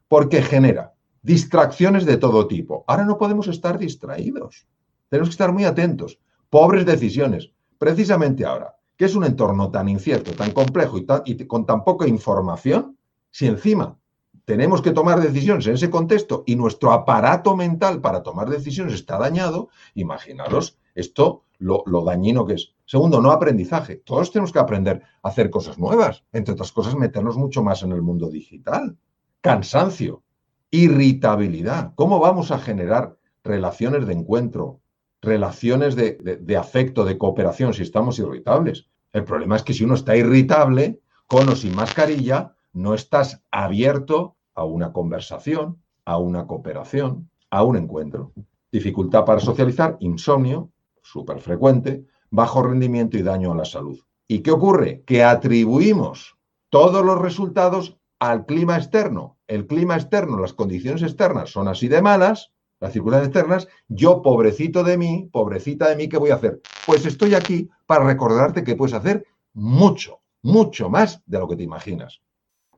Porque 0.07 0.41
genera 0.41 0.93
distracciones 1.23 2.05
de 2.05 2.17
todo 2.17 2.47
tipo. 2.47 2.83
Ahora 2.87 3.05
no 3.05 3.17
podemos 3.17 3.47
estar 3.47 3.77
distraídos. 3.77 4.67
Tenemos 5.09 5.29
que 5.29 5.33
estar 5.33 5.51
muy 5.51 5.65
atentos. 5.65 6.19
Pobres 6.51 6.85
decisiones. 6.85 7.49
Precisamente 7.77 8.45
ahora, 8.45 8.75
que 8.97 9.05
es 9.05 9.15
un 9.15 9.23
entorno 9.23 9.71
tan 9.71 9.87
incierto, 9.87 10.33
tan 10.33 10.51
complejo 10.51 10.97
y, 11.25 11.47
con 11.47 11.65
tan 11.65 11.85
poca 11.85 12.05
información, 12.09 12.97
si 13.29 13.47
encima 13.47 13.97
tenemos 14.43 14.81
que 14.81 14.91
tomar 14.91 15.21
decisiones 15.21 15.65
en 15.67 15.75
ese 15.75 15.89
contexto 15.89 16.43
y 16.45 16.57
nuestro 16.57 16.91
aparato 16.91 17.55
mental 17.55 18.01
para 18.01 18.21
tomar 18.21 18.49
decisiones 18.49 18.95
está 18.95 19.17
dañado, 19.17 19.69
imaginaros 19.95 20.77
esto 20.93 21.45
lo, 21.57 21.83
lo, 21.85 22.03
dañino 22.03 22.45
que 22.45 22.55
es. 22.55 22.73
Segundo, 22.85 23.21
no 23.21 23.31
aprendizaje. 23.31 23.95
Todos 23.95 24.29
tenemos 24.29 24.51
que 24.51 24.59
aprender 24.59 25.03
a 25.23 25.29
hacer 25.29 25.49
cosas 25.49 25.79
nuevas. 25.79 26.25
Entre 26.33 26.53
otras 26.53 26.73
cosas, 26.73 26.95
meternos 26.95 27.37
mucho 27.37 27.63
más 27.63 27.81
en 27.83 27.93
el 27.93 28.01
mundo 28.01 28.29
digital. 28.29 28.97
Cansancio, 29.39 30.21
irritabilidad. 30.69 31.93
¿Cómo 31.95 32.19
vamos 32.19 32.51
a 32.51 32.59
generar 32.59 33.15
relaciones 33.41 34.05
de 34.05 34.13
encuentro, 34.13 34.80
relaciones 35.21 35.95
de, 35.95 36.57
afecto, 36.57 37.05
de 37.05 37.17
cooperación, 37.17 37.73
si 37.73 37.83
estamos 37.83 38.17
irritables. 38.19 38.87
El 39.13 39.23
problema 39.23 39.55
es 39.55 39.63
que 39.63 39.73
si 39.73 39.83
uno 39.83 39.95
está 39.95 40.15
irritable, 40.15 40.99
con 41.27 41.47
o 41.49 41.55
sin 41.55 41.75
mascarilla, 41.75 42.55
no 42.73 42.93
estás 42.93 43.43
abierto 43.51 44.35
a 44.55 44.65
una 44.65 44.91
conversación, 44.91 45.81
a 46.05 46.17
una 46.17 46.47
cooperación, 46.47 47.29
a 47.49 47.63
un 47.63 47.77
encuentro. 47.77 48.33
Dificultad 48.71 49.25
para 49.25 49.39
socializar, 49.39 49.97
insomnio, 49.99 50.71
súper 51.01 51.39
frecuente, 51.39 52.05
bajo 52.29 52.63
rendimiento 52.63 53.17
y 53.17 53.21
daño 53.21 53.51
a 53.51 53.55
la 53.55 53.65
salud. 53.65 53.99
¿Y 54.27 54.39
qué 54.39 54.51
ocurre? 54.51 55.03
Que 55.05 55.23
atribuimos 55.23 56.37
todos 56.69 57.05
los 57.05 57.19
resultados 57.19 57.97
al 58.19 58.45
clima 58.45 58.77
externo. 58.77 59.37
El 59.47 59.67
clima 59.67 59.95
externo, 59.95 60.39
las 60.39 60.53
condiciones 60.53 61.01
externas 61.01 61.49
son 61.49 61.67
así 61.67 61.89
de 61.89 62.01
malas, 62.01 62.53
las 62.81 62.93
circunstancias 62.93 63.27
externas, 63.27 63.67
yo, 63.87 64.21
pobrecito 64.21 64.83
de 64.83 64.97
mí, 64.97 65.29
pobrecita 65.31 65.87
de 65.87 65.95
mí, 65.95 66.09
¿qué 66.09 66.17
voy 66.17 66.31
a 66.31 66.35
hacer? 66.35 66.61
Pues 66.85 67.05
estoy 67.05 67.35
aquí 67.35 67.69
para 67.85 68.05
recordarte 68.05 68.63
que 68.63 68.75
puedes 68.75 68.95
hacer 68.95 69.25
mucho, 69.53 70.19
mucho 70.41 70.89
más 70.89 71.21
de 71.27 71.39
lo 71.39 71.47
que 71.47 71.55
te 71.55 71.63
imaginas. 71.63 72.21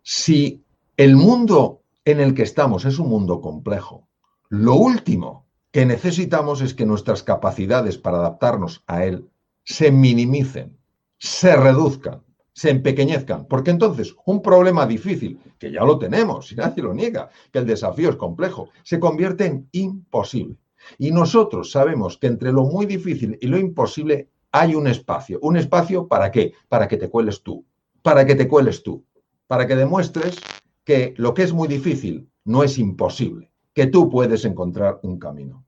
Si 0.04 0.62
el 0.98 1.16
mundo 1.16 1.82
en 2.04 2.20
el 2.20 2.36
que 2.36 2.44
estamos 2.44 2.84
es 2.84 3.00
un 3.00 3.08
mundo 3.08 3.40
complejo, 3.40 4.10
lo 4.50 4.76
último 4.76 5.46
que 5.72 5.86
necesitamos 5.86 6.62
es 6.62 6.74
que 6.74 6.86
nuestras 6.86 7.24
capacidades 7.24 7.98
para 7.98 8.18
adaptarnos 8.18 8.84
a 8.86 9.06
él 9.06 9.30
se 9.64 9.90
minimicen, 9.90 10.78
se 11.18 11.56
reduzcan 11.56 12.22
se 12.54 12.70
empequeñezcan, 12.70 13.48
porque 13.48 13.72
entonces 13.72 14.16
un 14.26 14.42
problema 14.42 14.86
difícil, 14.86 15.40
que 15.58 15.72
ya 15.72 15.84
lo 15.84 15.98
tenemos, 15.98 16.52
y 16.52 16.56
nadie 16.56 16.84
lo 16.84 16.94
niega, 16.94 17.30
que 17.52 17.60
el 17.60 17.66
desafío 17.66 18.10
es 18.10 18.16
complejo, 18.16 18.70
se 18.84 19.00
convierte 19.00 19.46
en 19.46 19.68
imposible. 19.72 20.58
Y 20.98 21.12
nosotros 21.12 21.72
sabemos 21.72 22.18
que 22.18 22.28
entre 22.28 22.52
lo 22.52 22.66
muy 22.66 22.86
difícil 22.86 23.38
y 23.42 23.48
lo 23.48 23.58
imposible 23.58 24.30
hay 24.52 24.76
un 24.76 24.88
espacio. 24.88 25.40
¿Un 25.42 25.58
espacio 25.58 26.08
para 26.08 26.32
qué? 26.32 26.54
Para 26.68 26.88
que 26.88 26.98
te 26.98 27.10
cueles 27.10 27.42
tú, 27.42 27.66
para 28.02 28.26
que 28.26 28.36
te 28.36 28.48
cueles 28.48 28.84
tú, 28.84 29.06
para 29.48 29.66
que 29.66 29.76
demuestres 29.76 30.40
que 30.84 31.14
lo 31.18 31.34
que 31.34 31.44
es 31.44 31.54
muy 31.54 31.68
difícil 31.68 32.30
no 32.46 32.64
es 32.64 32.78
imposible, 32.78 33.52
que 33.74 33.88
tú 33.88 34.10
puedes 34.10 34.46
encontrar 34.46 35.00
un 35.04 35.18
camino. 35.18 35.66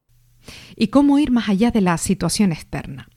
¿Y 0.75 0.87
cómo 0.87 1.17
ir 1.17 1.31
más 1.31 1.49
allá 1.49 1.71
de 1.71 1.81
la 1.81 1.97
situación 1.97 2.51
externa? 2.51 3.07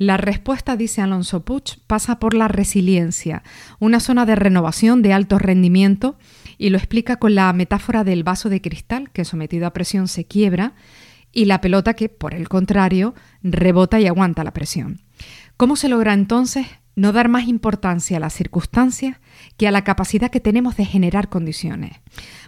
La 0.00 0.16
respuesta, 0.16 0.78
dice 0.78 1.02
Alonso 1.02 1.44
Puch, 1.44 1.76
pasa 1.86 2.18
por 2.18 2.32
la 2.32 2.48
resiliencia, 2.48 3.42
una 3.80 4.00
zona 4.00 4.24
de 4.24 4.34
renovación 4.34 5.02
de 5.02 5.12
alto 5.12 5.38
rendimiento, 5.38 6.16
y 6.56 6.70
lo 6.70 6.78
explica 6.78 7.16
con 7.16 7.34
la 7.34 7.52
metáfora 7.52 8.02
del 8.02 8.24
vaso 8.24 8.48
de 8.48 8.62
cristal 8.62 9.10
que 9.10 9.26
sometido 9.26 9.66
a 9.66 9.74
presión 9.74 10.08
se 10.08 10.24
quiebra 10.24 10.72
y 11.32 11.44
la 11.44 11.60
pelota 11.60 11.92
que, 11.92 12.08
por 12.08 12.32
el 12.32 12.48
contrario, 12.48 13.14
rebota 13.42 14.00
y 14.00 14.06
aguanta 14.06 14.42
la 14.42 14.54
presión. 14.54 15.02
¿Cómo 15.58 15.76
se 15.76 15.90
logra 15.90 16.14
entonces 16.14 16.66
no 16.96 17.12
dar 17.12 17.28
más 17.28 17.46
importancia 17.46 18.16
a 18.16 18.20
las 18.20 18.32
circunstancias 18.32 19.18
que 19.58 19.68
a 19.68 19.70
la 19.70 19.84
capacidad 19.84 20.30
que 20.30 20.40
tenemos 20.40 20.78
de 20.78 20.86
generar 20.86 21.28
condiciones? 21.28 21.92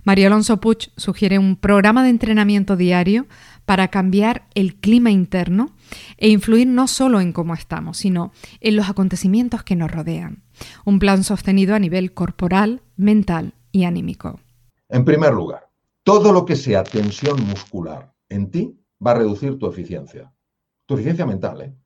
Mario 0.04 0.28
Alonso 0.28 0.58
Puch 0.58 0.88
sugiere 0.96 1.38
un 1.38 1.56
programa 1.56 2.02
de 2.02 2.08
entrenamiento 2.08 2.76
diario 2.76 3.26
para 3.66 3.88
cambiar 3.88 4.46
el 4.54 4.74
clima 4.76 5.10
interno 5.10 5.74
e 6.16 6.28
influir 6.28 6.66
no 6.66 6.88
solo 6.88 7.20
en 7.20 7.32
cómo 7.32 7.54
estamos, 7.54 7.98
sino 7.98 8.32
en 8.60 8.76
los 8.76 8.88
acontecimientos 8.88 9.62
que 9.62 9.76
nos 9.76 9.90
rodean. 9.90 10.42
Un 10.84 10.98
plan 10.98 11.24
sostenido 11.24 11.74
a 11.74 11.78
nivel 11.78 12.14
corporal, 12.14 12.82
mental 12.96 13.54
y 13.70 13.84
anímico. 13.84 14.40
En 14.88 15.04
primer 15.04 15.32
lugar, 15.32 15.68
todo 16.02 16.32
lo 16.32 16.44
que 16.44 16.56
sea 16.56 16.82
tensión 16.82 17.42
muscular 17.46 18.12
en 18.28 18.50
ti 18.50 18.78
va 19.04 19.12
a 19.12 19.14
reducir 19.14 19.58
tu 19.58 19.66
eficiencia. 19.66 20.32
Tu 20.86 20.94
eficiencia 20.94 21.26
mental, 21.26 21.60
¿eh? 21.60 21.76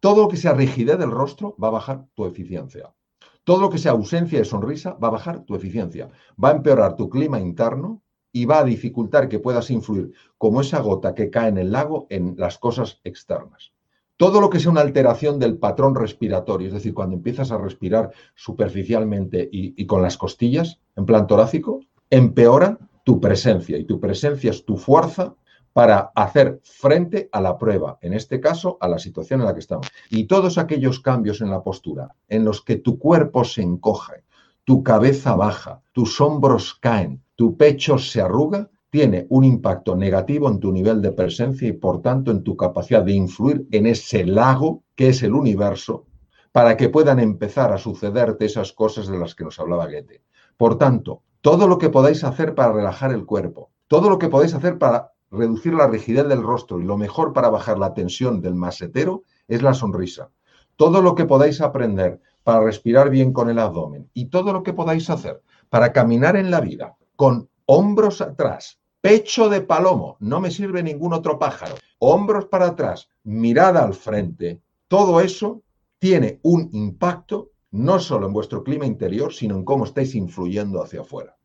Todo 0.00 0.22
lo 0.22 0.28
que 0.28 0.36
sea 0.36 0.52
rigidez 0.52 0.98
del 0.98 1.10
rostro 1.10 1.56
va 1.62 1.68
a 1.68 1.72
bajar 1.72 2.06
tu 2.14 2.26
eficiencia. 2.26 2.94
Todo 3.42 3.60
lo 3.60 3.70
que 3.70 3.78
sea 3.78 3.92
ausencia 3.92 4.38
de 4.38 4.44
sonrisa 4.44 4.92
va 5.02 5.08
a 5.08 5.12
bajar 5.12 5.44
tu 5.44 5.54
eficiencia. 5.54 6.10
Va 6.42 6.50
a 6.50 6.56
empeorar 6.56 6.94
tu 6.94 7.08
clima 7.08 7.40
interno 7.40 8.03
y 8.34 8.46
va 8.46 8.58
a 8.58 8.64
dificultar 8.64 9.28
que 9.28 9.38
puedas 9.38 9.70
influir 9.70 10.12
como 10.38 10.60
esa 10.60 10.80
gota 10.80 11.14
que 11.14 11.30
cae 11.30 11.50
en 11.50 11.56
el 11.56 11.70
lago 11.70 12.08
en 12.10 12.34
las 12.36 12.58
cosas 12.58 13.00
externas. 13.04 13.72
Todo 14.16 14.40
lo 14.40 14.50
que 14.50 14.58
sea 14.58 14.72
una 14.72 14.80
alteración 14.80 15.38
del 15.38 15.56
patrón 15.56 15.94
respiratorio, 15.94 16.66
es 16.66 16.74
decir, 16.74 16.94
cuando 16.94 17.14
empiezas 17.14 17.52
a 17.52 17.58
respirar 17.58 18.10
superficialmente 18.34 19.48
y, 19.50 19.86
con 19.86 20.02
las 20.02 20.18
costillas, 20.18 20.80
en 20.96 21.06
plan 21.06 21.28
torácico, 21.28 21.80
empeora 22.10 22.76
tu 23.04 23.20
presencia 23.20 23.78
y 23.78 23.84
tu 23.84 24.00
presencia 24.00 24.50
es 24.50 24.64
tu 24.64 24.78
fuerza 24.78 25.36
para 25.72 26.10
hacer 26.16 26.60
frente 26.64 27.28
a 27.30 27.40
la 27.40 27.56
prueba, 27.56 27.98
en 28.00 28.14
este 28.14 28.40
caso 28.40 28.78
a 28.80 28.88
la 28.88 28.98
situación 28.98 29.40
en 29.40 29.46
la 29.46 29.54
que 29.54 29.60
estamos. 29.60 29.86
Y 30.10 30.24
todos 30.24 30.58
aquellos 30.58 30.98
cambios 30.98 31.40
en 31.40 31.50
la 31.50 31.62
postura 31.62 32.16
en 32.28 32.44
los 32.44 32.62
que 32.62 32.76
tu 32.76 32.98
cuerpo 32.98 33.44
se 33.44 33.62
encoge, 33.62 34.24
tu 34.64 34.82
cabeza 34.82 35.36
baja, 35.36 35.82
tus 35.92 36.20
hombros 36.20 36.74
caen, 36.74 37.23
tu 37.36 37.56
pecho 37.56 37.98
se 37.98 38.20
arruga, 38.20 38.70
tiene 38.90 39.26
un 39.28 39.42
impacto 39.44 39.96
negativo 39.96 40.48
en 40.48 40.60
tu 40.60 40.70
nivel 40.70 41.02
de 41.02 41.10
presencia 41.10 41.66
y 41.66 41.72
por 41.72 42.00
tanto 42.00 42.30
en 42.30 42.44
tu 42.44 42.56
capacidad 42.56 43.02
de 43.02 43.12
influir 43.12 43.66
en 43.72 43.86
ese 43.86 44.24
lago 44.24 44.84
que 44.94 45.08
es 45.08 45.22
el 45.24 45.34
universo 45.34 46.06
para 46.52 46.76
que 46.76 46.88
puedan 46.88 47.18
empezar 47.18 47.72
a 47.72 47.78
sucederte 47.78 48.44
esas 48.44 48.72
cosas 48.72 49.08
de 49.08 49.18
las 49.18 49.34
que 49.34 49.42
nos 49.42 49.58
hablaba 49.58 49.86
Goethe. 49.86 50.22
Por 50.56 50.78
tanto, 50.78 51.22
todo 51.40 51.66
lo 51.66 51.78
que 51.78 51.90
podáis 51.90 52.22
hacer 52.22 52.54
para 52.54 52.72
relajar 52.72 53.10
el 53.10 53.26
cuerpo, 53.26 53.72
todo 53.88 54.08
lo 54.08 54.16
que 54.16 54.28
podáis 54.28 54.54
hacer 54.54 54.78
para 54.78 55.10
reducir 55.32 55.74
la 55.74 55.88
rigidez 55.88 56.28
del 56.28 56.44
rostro 56.44 56.80
y 56.80 56.84
lo 56.84 56.96
mejor 56.96 57.32
para 57.32 57.50
bajar 57.50 57.78
la 57.78 57.94
tensión 57.94 58.40
del 58.40 58.54
masetero 58.54 59.24
es 59.48 59.60
la 59.60 59.74
sonrisa. 59.74 60.30
Todo 60.76 61.02
lo 61.02 61.16
que 61.16 61.24
podáis 61.24 61.60
aprender 61.60 62.20
para 62.44 62.60
respirar 62.60 63.10
bien 63.10 63.32
con 63.32 63.50
el 63.50 63.58
abdomen 63.58 64.08
y 64.14 64.26
todo 64.26 64.52
lo 64.52 64.62
que 64.62 64.72
podáis 64.72 65.10
hacer 65.10 65.42
para 65.68 65.92
caminar 65.92 66.36
en 66.36 66.52
la 66.52 66.60
vida 66.60 66.96
con 67.16 67.48
hombros 67.66 68.20
atrás, 68.20 68.78
pecho 69.00 69.48
de 69.48 69.60
palomo, 69.60 70.16
no 70.20 70.40
me 70.40 70.50
sirve 70.50 70.82
ningún 70.82 71.12
otro 71.12 71.38
pájaro, 71.38 71.74
hombros 71.98 72.46
para 72.46 72.66
atrás, 72.66 73.08
mirada 73.22 73.84
al 73.84 73.94
frente, 73.94 74.60
todo 74.88 75.20
eso 75.20 75.62
tiene 75.98 76.40
un 76.42 76.68
impacto 76.72 77.50
no 77.70 77.98
solo 77.98 78.26
en 78.26 78.32
vuestro 78.32 78.62
clima 78.62 78.86
interior, 78.86 79.32
sino 79.32 79.56
en 79.56 79.64
cómo 79.64 79.84
estáis 79.84 80.14
influyendo 80.14 80.82
hacia 80.82 81.00
afuera. 81.00 81.36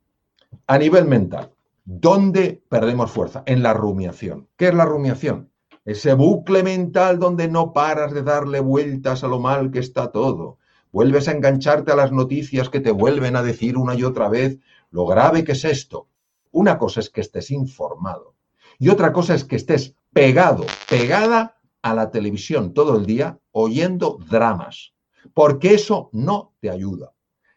A 0.68 0.78
nivel 0.78 1.06
mental, 1.06 1.52
¿dónde 1.86 2.62
perdemos 2.70 3.10
fuerza? 3.10 3.42
En 3.48 3.64
la 3.64 3.74
rumiación. 3.74 4.48
¿Qué 4.56 4.68
es 4.68 4.74
la 4.76 4.86
rumiación? 4.86 5.50
Ese 5.86 6.14
bucle 6.14 6.62
mental 6.62 7.18
donde 7.18 7.48
no 7.48 7.74
paras 7.74 8.14
de 8.14 8.22
darle 8.22 8.60
vueltas 8.60 9.24
a 9.24 9.28
lo 9.28 9.40
mal 9.40 9.72
que 9.72 9.80
está 9.80 10.12
todo. 10.12 10.60
Vuelves 10.92 11.28
a 11.28 11.32
engancharte 11.32 11.92
a 11.92 11.96
las 11.96 12.12
noticias 12.12 12.70
que 12.70 12.80
te 12.80 12.92
vuelven 12.92 13.36
a 13.36 13.42
decir 13.42 13.78
una 13.78 13.96
y 13.96 14.04
otra 14.04 14.30
vez 14.30 14.60
lo 14.92 15.06
grave 15.06 15.44
que 15.44 15.54
es 15.54 15.66
esto. 15.66 16.08
Una 16.52 16.78
cosa 16.78 17.00
es 17.00 17.10
que 17.10 17.22
estés 17.22 17.52
informado 17.52 18.36
y 18.80 18.90
otra 18.90 19.12
cosa 19.12 19.36
es 19.36 19.44
que 19.44 19.58
estés 19.58 19.96
pegado, 20.14 20.66
pegada 20.90 21.58
a 21.82 21.94
la 21.94 22.12
televisión 22.12 22.74
todo 22.74 22.98
el 22.98 23.06
día 23.06 23.38
oyendo 23.52 24.18
dramas, 24.30 24.94
porque 25.34 25.74
eso 25.74 26.10
no 26.14 26.54
te 26.62 26.70
ayuda. 26.70 27.14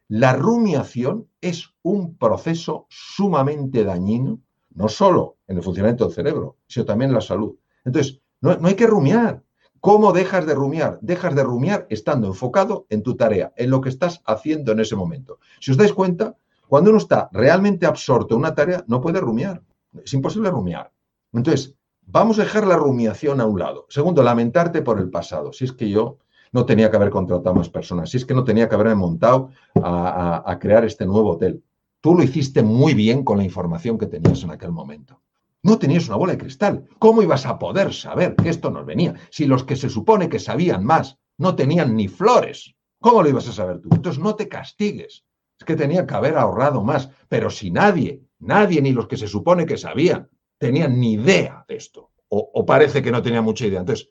La 0.08 0.34
rumiación 0.34 1.28
es 1.40 1.70
un 1.82 2.16
proceso 2.16 2.86
sumamente 2.90 3.84
dañino, 3.84 4.40
no 4.74 4.88
solo 4.88 5.38
en 5.46 5.56
el 5.56 5.62
funcionamiento 5.62 6.04
del 6.04 6.14
cerebro, 6.14 6.56
sino 6.66 6.84
también 6.84 7.10
en 7.10 7.14
la 7.14 7.20
salud. 7.20 7.54
Entonces, 7.84 8.20
no, 8.40 8.56
no 8.56 8.68
hay 8.68 8.74
que 8.74 8.86
rumiar. 8.86 9.42
¿Cómo 9.80 10.12
dejas 10.12 10.46
de 10.46 10.54
rumiar? 10.54 10.98
Dejas 11.02 11.34
de 11.34 11.42
rumiar 11.42 11.86
estando 11.88 12.26
enfocado 12.26 12.86
en 12.88 13.02
tu 13.02 13.16
tarea, 13.16 13.52
en 13.56 13.70
lo 13.70 13.80
que 13.80 13.88
estás 13.88 14.22
haciendo 14.26 14.72
en 14.72 14.80
ese 14.80 14.96
momento. 14.96 15.38
Si 15.60 15.70
os 15.70 15.76
dais 15.76 15.92
cuenta, 15.92 16.36
cuando 16.72 16.88
uno 16.88 17.00
está 17.00 17.28
realmente 17.32 17.84
absorto 17.84 18.34
en 18.34 18.40
una 18.40 18.54
tarea, 18.54 18.82
no 18.86 19.02
puede 19.02 19.20
rumiar. 19.20 19.62
Es 20.02 20.14
imposible 20.14 20.48
rumiar. 20.48 20.90
Entonces, 21.30 21.74
vamos 22.00 22.38
a 22.38 22.44
dejar 22.44 22.66
la 22.66 22.78
rumiación 22.78 23.42
a 23.42 23.44
un 23.44 23.58
lado. 23.58 23.84
Segundo, 23.90 24.22
lamentarte 24.22 24.80
por 24.80 24.98
el 24.98 25.10
pasado. 25.10 25.52
Si 25.52 25.66
es 25.66 25.72
que 25.72 25.90
yo 25.90 26.16
no 26.50 26.64
tenía 26.64 26.90
que 26.90 26.96
haber 26.96 27.10
contratado 27.10 27.54
más 27.54 27.68
personas, 27.68 28.08
si 28.08 28.16
es 28.16 28.24
que 28.24 28.32
no 28.32 28.42
tenía 28.42 28.70
que 28.70 28.74
haberme 28.74 28.94
montado 28.94 29.50
a, 29.82 30.50
a 30.50 30.58
crear 30.58 30.86
este 30.86 31.04
nuevo 31.04 31.32
hotel. 31.32 31.62
Tú 32.00 32.14
lo 32.14 32.22
hiciste 32.22 32.62
muy 32.62 32.94
bien 32.94 33.22
con 33.22 33.36
la 33.36 33.44
información 33.44 33.98
que 33.98 34.06
tenías 34.06 34.42
en 34.42 34.52
aquel 34.52 34.72
momento. 34.72 35.20
No 35.62 35.78
tenías 35.78 36.08
una 36.08 36.16
bola 36.16 36.32
de 36.32 36.38
cristal. 36.38 36.86
¿Cómo 36.98 37.20
ibas 37.20 37.44
a 37.44 37.58
poder 37.58 37.92
saber 37.92 38.34
que 38.34 38.48
esto 38.48 38.70
nos 38.70 38.86
venía? 38.86 39.12
Si 39.28 39.44
los 39.44 39.64
que 39.64 39.76
se 39.76 39.90
supone 39.90 40.30
que 40.30 40.38
sabían 40.38 40.86
más 40.86 41.18
no 41.36 41.54
tenían 41.54 41.94
ni 41.94 42.08
flores, 42.08 42.74
¿cómo 42.98 43.22
lo 43.22 43.28
ibas 43.28 43.46
a 43.46 43.52
saber 43.52 43.78
tú? 43.82 43.90
Entonces 43.92 44.22
no 44.22 44.36
te 44.36 44.48
castigues 44.48 45.22
que 45.64 45.76
tenía 45.76 46.06
que 46.06 46.14
haber 46.14 46.36
ahorrado 46.36 46.82
más, 46.82 47.10
pero 47.28 47.50
si 47.50 47.70
nadie, 47.70 48.22
nadie, 48.38 48.80
ni 48.82 48.92
los 48.92 49.06
que 49.06 49.16
se 49.16 49.26
supone 49.26 49.66
que 49.66 49.76
sabían, 49.76 50.28
tenían 50.58 50.98
ni 51.00 51.14
idea 51.14 51.64
de 51.68 51.76
esto, 51.76 52.10
o, 52.28 52.64
parece 52.64 53.02
que 53.02 53.10
no 53.10 53.20
tenía 53.20 53.42
mucha 53.42 53.66
idea. 53.66 53.80
Entonces, 53.80 54.10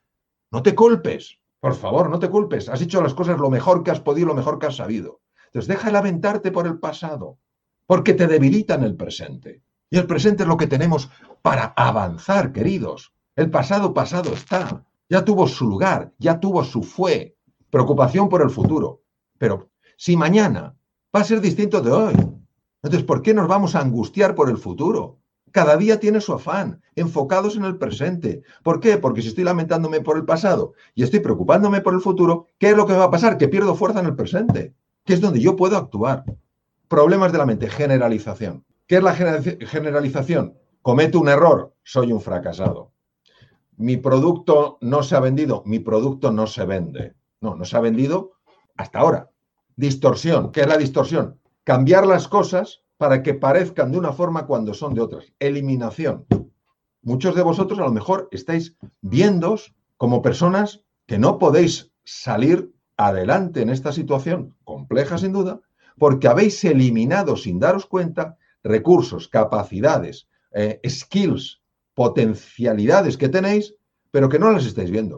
no 0.52 0.62
te 0.62 0.76
culpes, 0.76 1.40
Por 1.60 1.76
favor, 1.76 2.10
no 2.10 2.18
te 2.18 2.30
culpes. 2.30 2.70
Has 2.70 2.82
hecho 2.82 3.02
las 3.02 3.14
cosas 3.14 3.40
lo 3.40 3.50
mejor 3.50 3.84
que 3.84 3.92
has 3.92 4.00
podido, 4.00 4.28
lo 4.28 4.36
mejor 4.36 4.58
que 4.58 4.66
has 4.66 4.78
sabido. 4.78 5.22
Entonces, 5.46 5.68
deja 5.68 5.88
de 5.88 5.94
lamentarte 5.94 6.52
por 6.52 6.66
el 6.66 6.80
pasado, 6.80 7.38
porque 7.86 8.14
te 8.14 8.28
debilita 8.28 8.76
en 8.76 8.84
el 8.84 8.96
presente. 8.96 9.62
Y 9.90 9.98
el 9.98 10.08
presente 10.08 10.44
es 10.44 10.50
lo 10.50 10.58
que 10.58 10.68
tenemos 10.68 11.10
para 11.42 11.74
avanzar, 11.76 12.52
queridos. 12.52 13.14
El 13.36 13.50
pasado 13.50 13.94
pasado 13.94 14.34
está. 14.34 14.86
Ya 15.10 15.26
tuvo 15.26 15.48
su 15.48 15.68
lugar, 15.68 16.14
ya 16.18 16.40
tuvo 16.40 16.64
su 16.64 16.84
fue. 16.84 17.36
Preocupación 17.70 18.30
por 18.30 18.42
el 18.42 18.50
futuro. 18.50 19.04
Pero 19.38 19.70
si 19.98 20.16
mañana 20.16 20.76
va 21.16 21.22
a 21.22 21.26
ser 21.26 21.42
distinto 21.42 21.82
de 21.82 21.92
hoy, 21.92 22.16
entonces, 22.84 23.06
¿por 23.06 23.22
qué 23.22 23.34
nos 23.34 23.48
vamos 23.48 23.76
a 23.76 23.82
angustiar 23.82 24.34
por 24.34 24.50
el 24.50 24.58
futuro? 24.58 25.20
Cada 25.52 25.78
día 25.78 26.00
tiene 26.00 26.22
su 26.22 26.34
afán, 26.34 26.82
enfocados 26.96 27.56
en 27.56 27.66
el 27.66 27.78
presente. 27.78 28.42
¿Por 28.64 28.80
qué? 28.80 28.98
Porque 28.98 29.22
si 29.22 29.28
estoy 29.28 29.44
lamentándome 29.44 30.02
por 30.02 30.18
el 30.18 30.26
pasado 30.26 30.74
y 30.96 31.04
estoy 31.04 31.20
preocupándome 31.20 31.82
por 31.82 31.94
el 31.94 32.02
futuro, 32.02 32.48
¿qué 32.58 32.70
es 32.70 32.78
lo 32.78 32.88
que 32.88 32.94
va 32.94 33.06
a 33.06 33.12
pasar? 33.12 33.38
Que 33.38 33.50
pierdo 33.50 33.76
fuerza 33.76 34.00
en 34.00 34.08
el 34.08 34.16
presente, 34.16 34.74
que 35.06 35.14
es 35.14 35.22
donde 35.22 35.42
yo 35.42 35.56
puedo 35.56 35.78
actuar. 35.78 36.24
Problemas 36.88 37.32
de 37.32 37.38
la 37.38 37.46
mente, 37.46 37.70
generalización. 37.70 38.66
¿Qué 38.88 38.98
es 38.98 39.04
la 39.04 39.14
generalización? 39.14 40.58
Cometo 40.82 41.20
un 41.20 41.30
error, 41.30 41.76
soy 41.84 42.12
un 42.12 42.22
fracasado. 42.22 42.94
Mi 43.78 43.98
producto 43.98 44.78
no 44.82 45.04
se 45.04 45.16
ha 45.16 45.20
vendido, 45.20 45.64
mi 45.66 45.80
producto 45.80 46.32
no 46.32 46.48
se 46.48 46.66
vende. 46.66 47.16
No, 47.42 47.56
no 47.56 47.66
se 47.66 47.78
ha 47.78 47.82
vendido 47.82 48.34
hasta 48.76 49.00
ahora. 49.00 49.31
Distorsión. 49.82 50.52
¿Qué 50.52 50.62
es 50.62 50.68
la 50.68 50.78
distorsión? 50.78 51.40
Cambiar 51.64 52.06
las 52.06 52.28
cosas 52.28 52.84
para 52.98 53.24
que 53.24 53.34
parezcan 53.34 53.92
de 53.92 53.98
una 53.98 54.14
forma 54.14 54.46
cuando 54.46 54.76
son 54.76 54.94
de 54.94 55.02
otras. 55.02 55.34
Eliminación. 55.40 56.28
Muchos 57.02 57.34
de 57.34 57.42
vosotros 57.42 57.80
a 57.80 57.86
lo 57.86 57.92
mejor 57.92 58.30
estáis 58.32 58.76
viendo 59.02 59.58
como 59.98 60.22
personas 60.22 60.84
que 61.08 61.18
no 61.18 61.40
podéis 61.40 61.92
salir 62.04 62.72
adelante 62.96 63.64
en 63.64 63.72
esta 63.72 63.92
situación, 63.92 64.56
compleja 64.66 65.18
sin 65.18 65.34
duda, 65.34 65.62
porque 65.98 66.28
habéis 66.28 66.64
eliminado 66.64 67.36
sin 67.36 67.60
daros 67.60 67.88
cuenta 67.88 68.38
recursos, 68.64 69.30
capacidades, 69.30 70.28
eh, 70.52 70.80
skills, 70.88 71.60
potencialidades 71.96 73.18
que 73.18 73.30
tenéis, 73.30 73.74
pero 74.12 74.30
que 74.30 74.38
no 74.38 74.52
las 74.52 74.68
estáis 74.68 74.92
viendo. 74.92 75.18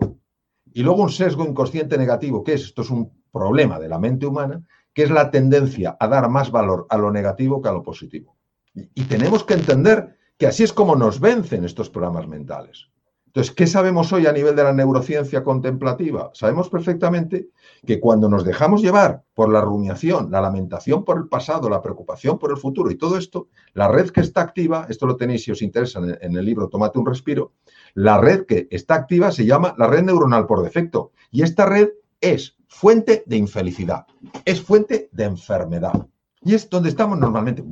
Y 0.72 0.84
luego 0.84 1.04
un 1.04 1.12
sesgo 1.12 1.46
inconsciente 1.46 1.98
negativo, 1.98 2.46
que 2.46 2.54
es, 2.54 2.64
esto 2.64 2.84
es 2.84 2.92
un 2.92 3.23
problema 3.34 3.80
de 3.80 3.90
la 3.90 4.00
mente 4.00 4.26
humana, 4.26 4.64
que 4.94 5.04
es 5.04 5.12
la 5.12 5.32
tendencia 5.32 5.98
a 6.00 6.08
dar 6.08 6.30
más 6.30 6.52
valor 6.52 6.86
a 6.90 6.98
lo 6.98 7.12
negativo 7.12 7.62
que 7.62 7.68
a 7.68 7.74
lo 7.74 7.84
positivo. 7.84 8.38
Y, 8.74 9.04
tenemos 9.04 9.44
que 9.44 9.56
entender 9.56 10.18
que 10.38 10.48
así 10.48 10.64
es 10.64 10.72
como 10.72 10.96
nos 10.96 11.20
vencen 11.20 11.66
estos 11.66 11.90
programas 11.90 12.28
mentales. 12.28 12.90
Entonces, 13.28 13.54
¿qué 13.56 13.66
sabemos 13.66 14.14
hoy 14.14 14.28
a 14.28 14.32
nivel 14.32 14.56
de 14.56 14.64
la 14.64 14.74
neurociencia 14.74 15.44
contemplativa? 15.44 16.30
Sabemos 16.36 16.70
perfectamente 16.70 17.50
que 17.86 18.00
cuando 18.00 18.30
nos 18.30 18.44
dejamos 18.46 18.84
llevar 18.84 19.24
por 19.34 19.52
la 19.52 19.62
rumiación, 19.62 20.30
la 20.30 20.40
lamentación 20.40 21.04
por 21.04 21.18
el 21.18 21.28
pasado, 21.28 21.68
la 21.68 21.82
preocupación 21.82 22.38
por 22.38 22.52
el 22.52 22.58
futuro 22.58 22.92
y 22.92 22.96
todo 22.96 23.18
esto, 23.18 23.48
la 23.74 23.88
red 23.88 24.12
que 24.12 24.22
está 24.22 24.42
activa, 24.42 24.86
esto 24.88 25.08
lo 25.08 25.18
tenéis 25.18 25.44
si 25.44 25.52
os 25.52 25.64
interesa 25.64 26.00
en 26.00 26.36
el 26.36 26.46
libro 26.46 26.70
Tómate 26.70 27.00
un 27.00 27.08
respiro, 27.08 27.54
la 27.96 28.20
red 28.20 28.46
que 28.46 28.68
está 28.70 28.94
activa 28.94 29.32
se 29.32 29.46
llama 29.46 29.74
la 29.80 29.88
red 29.88 30.04
neuronal 30.04 30.46
por 30.46 30.62
defecto. 30.62 31.12
Y 31.32 31.42
esta 31.42 31.66
red 31.66 31.90
es 32.22 32.56
fuente 32.74 33.24
de 33.28 33.38
infelicidad, 33.38 34.08
es 34.44 34.62
fuente 34.62 35.08
de 35.12 35.26
enfermedad. 35.26 36.08
Y 36.42 36.56
es 36.56 36.70
donde 36.70 36.90
estamos 36.90 37.18
normalmente. 37.20 37.64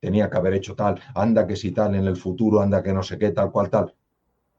Tenía 0.00 0.30
que 0.30 0.36
haber 0.36 0.54
hecho 0.54 0.74
tal, 0.74 1.00
anda 1.14 1.46
que 1.46 1.56
si 1.56 1.72
tal 1.72 1.94
en 1.94 2.06
el 2.06 2.16
futuro, 2.16 2.60
anda 2.60 2.82
que 2.82 2.92
no 2.92 3.02
sé 3.02 3.18
qué, 3.18 3.30
tal 3.30 3.50
cual 3.50 3.68
tal. 3.68 3.94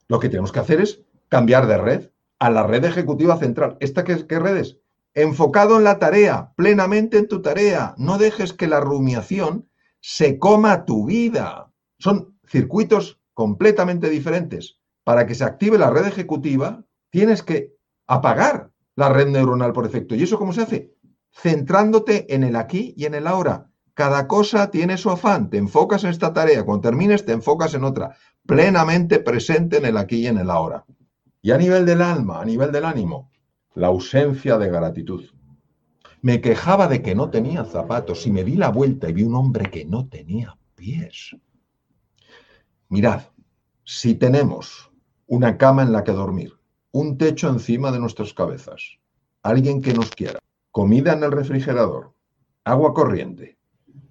Lo 0.08 0.20
que 0.20 0.30
tenemos 0.30 0.52
que 0.52 0.60
hacer 0.60 0.82
es 0.82 1.02
cambiar 1.30 1.66
de 1.66 1.78
red 1.78 2.10
a 2.40 2.50
la 2.50 2.68
red 2.68 2.84
ejecutiva 2.84 3.38
central. 3.38 3.78
¿Esta 3.80 4.04
qué, 4.04 4.28
qué 4.28 4.38
red 4.38 4.58
es? 4.58 4.78
Enfocado 5.13 5.78
en 5.78 5.86
la 5.86 5.98
tarea, 5.98 6.54
plenamente 6.56 7.18
en 7.18 7.28
tu 7.28 7.42
tarea. 7.42 7.96
No 7.98 8.18
dejes 8.18 8.54
que 8.54 8.68
la 8.68 8.80
rumiación 8.80 9.70
se 10.02 10.38
coma 10.38 10.86
tu 10.86 11.06
vida. 11.06 11.72
Son 12.00 12.38
circuitos 12.46 13.19
completamente 13.34 14.10
diferentes. 14.10 14.78
Para 15.04 15.26
que 15.26 15.36
se 15.36 15.46
active 15.46 15.78
la 15.78 15.89
red 15.89 16.06
ejecutiva, 16.06 16.84
tienes 17.10 17.43
que 17.43 17.74
apagar 18.08 18.73
la 18.95 19.10
red 19.10 19.27
neuronal 19.27 19.73
por 19.73 19.86
defecto. 19.86 20.15
¿Y 20.15 20.23
eso 20.23 20.38
cómo 20.38 20.53
se 20.53 20.62
hace? 20.62 20.93
Centrándote 21.32 22.34
en 22.34 22.43
el 22.43 22.56
aquí 22.56 22.93
y 22.97 23.06
en 23.06 23.15
el 23.15 23.27
ahora. 23.27 23.69
Cada 23.93 24.27
cosa 24.27 24.71
tiene 24.71 24.97
su 24.97 25.10
afán. 25.10 25.49
Te 25.49 25.58
enfocas 25.58 26.03
en 26.03 26.10
esta 26.10 26.34
tarea. 26.34 26.63
Cuando 26.63 26.82
termines, 26.82 27.25
te 27.25 27.32
enfocas 27.32 27.73
en 27.73 27.84
otra. 27.84 28.15
Plenamente 28.45 29.19
presente 29.19 29.77
en 29.77 29.86
el 29.86 29.97
aquí 29.97 30.17
y 30.17 30.27
en 30.27 30.38
el 30.38 30.49
ahora. 30.49 30.86
Y 31.41 31.51
a 31.51 31.58
nivel 31.58 31.86
del 31.86 32.01
alma, 32.01 32.41
a 32.41 32.45
nivel 32.45 32.71
del 32.71 32.86
ánimo, 32.86 33.32
la 33.75 33.88
ausencia 33.88 34.58
de 34.58 34.69
gratitud. 34.69 35.25
Me 36.21 36.39
quejaba 36.39 36.88
de 36.88 37.01
que 37.01 37.15
no 37.15 37.29
tenía 37.29 37.65
zapatos 37.65 38.25
y 38.25 38.32
me 38.32 38.43
di 38.43 38.56
la 38.56 38.69
vuelta 38.69 39.10
y 39.10 39.13
vi 39.13 39.23
un 39.23 39.36
hombre 39.36 39.69
que 39.69 39.84
no 39.86 40.08
tenía 40.08 40.58
pies. 40.75 41.36
Mirad, 42.88 43.23
si 43.84 44.15
tenemos 44.15 44.91
una 45.27 45.58
cama 45.58 45.84
en 45.84 45.91
la 45.91 46.03
que 46.03 46.13
dormir, 46.13 46.53
un 46.95 47.17
techo 47.17 47.49
encima 47.49 47.91
de 47.91 47.99
nuestras 47.99 48.36
cabezas, 48.36 48.99
alguien 49.41 49.82
que 49.82 49.95
nos 49.95 50.12
quiera, 50.12 50.39
comida 50.69 51.13
en 51.13 51.23
el 51.23 51.32
refrigerador, 51.32 52.13
agua 52.63 52.93
corriente 52.93 53.58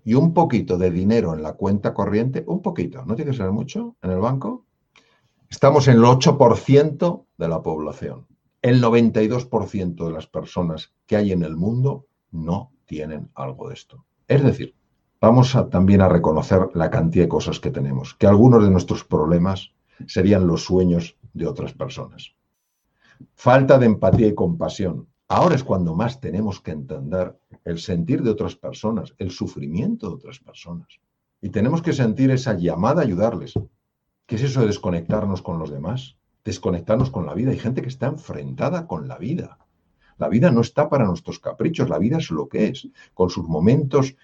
y 0.04 0.14
un 0.14 0.34
poquito 0.34 0.76
de 0.76 0.90
dinero 0.90 1.32
en 1.32 1.44
la 1.44 1.52
cuenta 1.52 1.94
corriente, 1.94 2.42
un 2.44 2.60
poquito, 2.60 3.04
no 3.04 3.14
tiene 3.14 3.30
que 3.30 3.36
ser 3.36 3.52
mucho, 3.52 3.94
en 4.02 4.10
el 4.10 4.18
banco, 4.18 4.64
estamos 5.48 5.86
en 5.86 5.94
el 5.94 6.02
8% 6.02 7.24
de 7.38 7.48
la 7.48 7.62
población. 7.62 8.26
El 8.62 8.82
92% 8.82 10.04
de 10.04 10.10
las 10.10 10.26
personas 10.26 10.92
que 11.06 11.14
hay 11.14 11.30
en 11.30 11.44
el 11.44 11.56
mundo 11.56 12.06
no 12.32 12.72
tienen 12.86 13.30
algo 13.36 13.68
de 13.68 13.74
esto. 13.74 14.04
Es 14.26 14.42
decir, 14.42 14.74
vamos 15.20 15.56
también 15.70 16.00
a 16.00 16.08
reconocer 16.08 16.68
la 16.74 16.90
cantidad 16.90 17.26
de 17.26 17.28
cosas 17.28 17.60
que 17.60 17.70
tenemos, 17.70 18.14
que 18.14 18.26
algunos 18.26 18.64
de 18.64 18.70
nuestros 18.70 19.04
problemas 19.04 19.70
serían 20.08 20.48
los 20.48 20.64
sueños 20.64 21.16
de 21.32 21.46
otras 21.46 21.74
personas 21.74 22.34
falta 23.34 23.78
de 23.78 23.86
empatía 23.86 24.26
y 24.26 24.34
compasión. 24.34 25.08
Ahora 25.28 25.54
es 25.54 25.64
cuando 25.64 25.94
más 25.94 26.20
tenemos 26.20 26.60
que 26.60 26.72
entender 26.72 27.38
el 27.64 27.78
sentir 27.78 28.22
de 28.22 28.30
otras 28.30 28.54
personas, 28.54 29.14
el 29.18 29.30
sufrimiento 29.30 30.08
de 30.08 30.14
otras 30.16 30.38
personas. 30.40 30.88
Y 31.40 31.48
tenemos 31.48 31.82
que 31.82 31.92
sentir 31.92 32.30
esa 32.30 32.54
llamada 32.54 33.00
a 33.00 33.04
ayudarles. 33.04 33.54
¿Qué 34.26 34.36
es 34.36 34.42
eso 34.42 34.60
de 34.60 34.66
desconectarnos 34.66 35.42
con 35.42 35.58
los 35.58 35.70
demás? 35.70 36.16
Desconectarnos 36.44 37.10
con 37.10 37.26
la 37.26 37.34
vida. 37.34 37.50
Hay 37.50 37.58
gente 37.58 37.82
que 37.82 37.88
está 37.88 38.06
enfrentada 38.06 38.86
con 38.86 39.08
la 39.08 39.18
vida. 39.18 39.58
La 40.18 40.28
vida 40.28 40.50
no 40.50 40.60
está 40.60 40.88
para 40.88 41.04
nuestros 41.04 41.38
caprichos, 41.38 41.88
la 41.88 41.98
vida 41.98 42.18
es 42.18 42.30
lo 42.30 42.48
que 42.48 42.68
es, 42.68 42.88
con 43.14 43.30
sus 43.30 43.48
momentos 43.48 44.14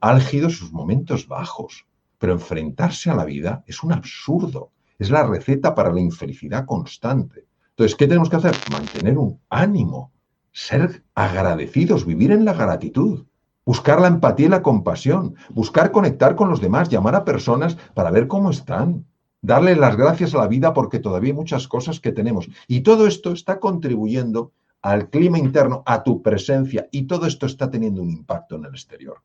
álgidos, 0.00 0.56
sus 0.56 0.72
momentos 0.72 1.28
bajos. 1.28 1.86
Pero 2.18 2.32
enfrentarse 2.32 3.10
a 3.10 3.14
la 3.14 3.24
vida 3.24 3.62
es 3.66 3.82
un 3.82 3.92
absurdo, 3.92 4.70
es 4.98 5.10
la 5.10 5.26
receta 5.26 5.74
para 5.74 5.92
la 5.92 6.00
infelicidad 6.00 6.64
constante. 6.64 7.46
Entonces, 7.76 7.96
¿qué 7.96 8.06
tenemos 8.06 8.30
que 8.30 8.36
hacer? 8.36 8.54
Mantener 8.70 9.18
un 9.18 9.40
ánimo, 9.50 10.12
ser 10.52 11.02
agradecidos, 11.16 12.06
vivir 12.06 12.30
en 12.30 12.44
la 12.44 12.52
gratitud, 12.52 13.24
buscar 13.66 14.00
la 14.00 14.06
empatía 14.06 14.46
y 14.46 14.50
la 14.50 14.62
compasión, 14.62 15.34
buscar 15.50 15.90
conectar 15.90 16.36
con 16.36 16.48
los 16.48 16.60
demás, 16.60 16.88
llamar 16.88 17.16
a 17.16 17.24
personas 17.24 17.76
para 17.94 18.12
ver 18.12 18.28
cómo 18.28 18.50
están, 18.50 19.06
darle 19.42 19.74
las 19.74 19.96
gracias 19.96 20.34
a 20.34 20.38
la 20.38 20.46
vida 20.46 20.72
porque 20.72 21.00
todavía 21.00 21.32
hay 21.32 21.36
muchas 21.36 21.66
cosas 21.66 21.98
que 21.98 22.12
tenemos. 22.12 22.48
Y 22.68 22.82
todo 22.82 23.08
esto 23.08 23.32
está 23.32 23.58
contribuyendo 23.58 24.52
al 24.80 25.10
clima 25.10 25.38
interno, 25.38 25.82
a 25.86 26.04
tu 26.04 26.22
presencia, 26.22 26.88
y 26.92 27.04
todo 27.04 27.26
esto 27.26 27.46
está 27.46 27.70
teniendo 27.70 28.02
un 28.02 28.10
impacto 28.10 28.54
en 28.54 28.66
el 28.66 28.72
exterior. 28.72 29.22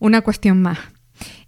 Una 0.00 0.20
cuestión 0.20 0.60
más. 0.60 0.80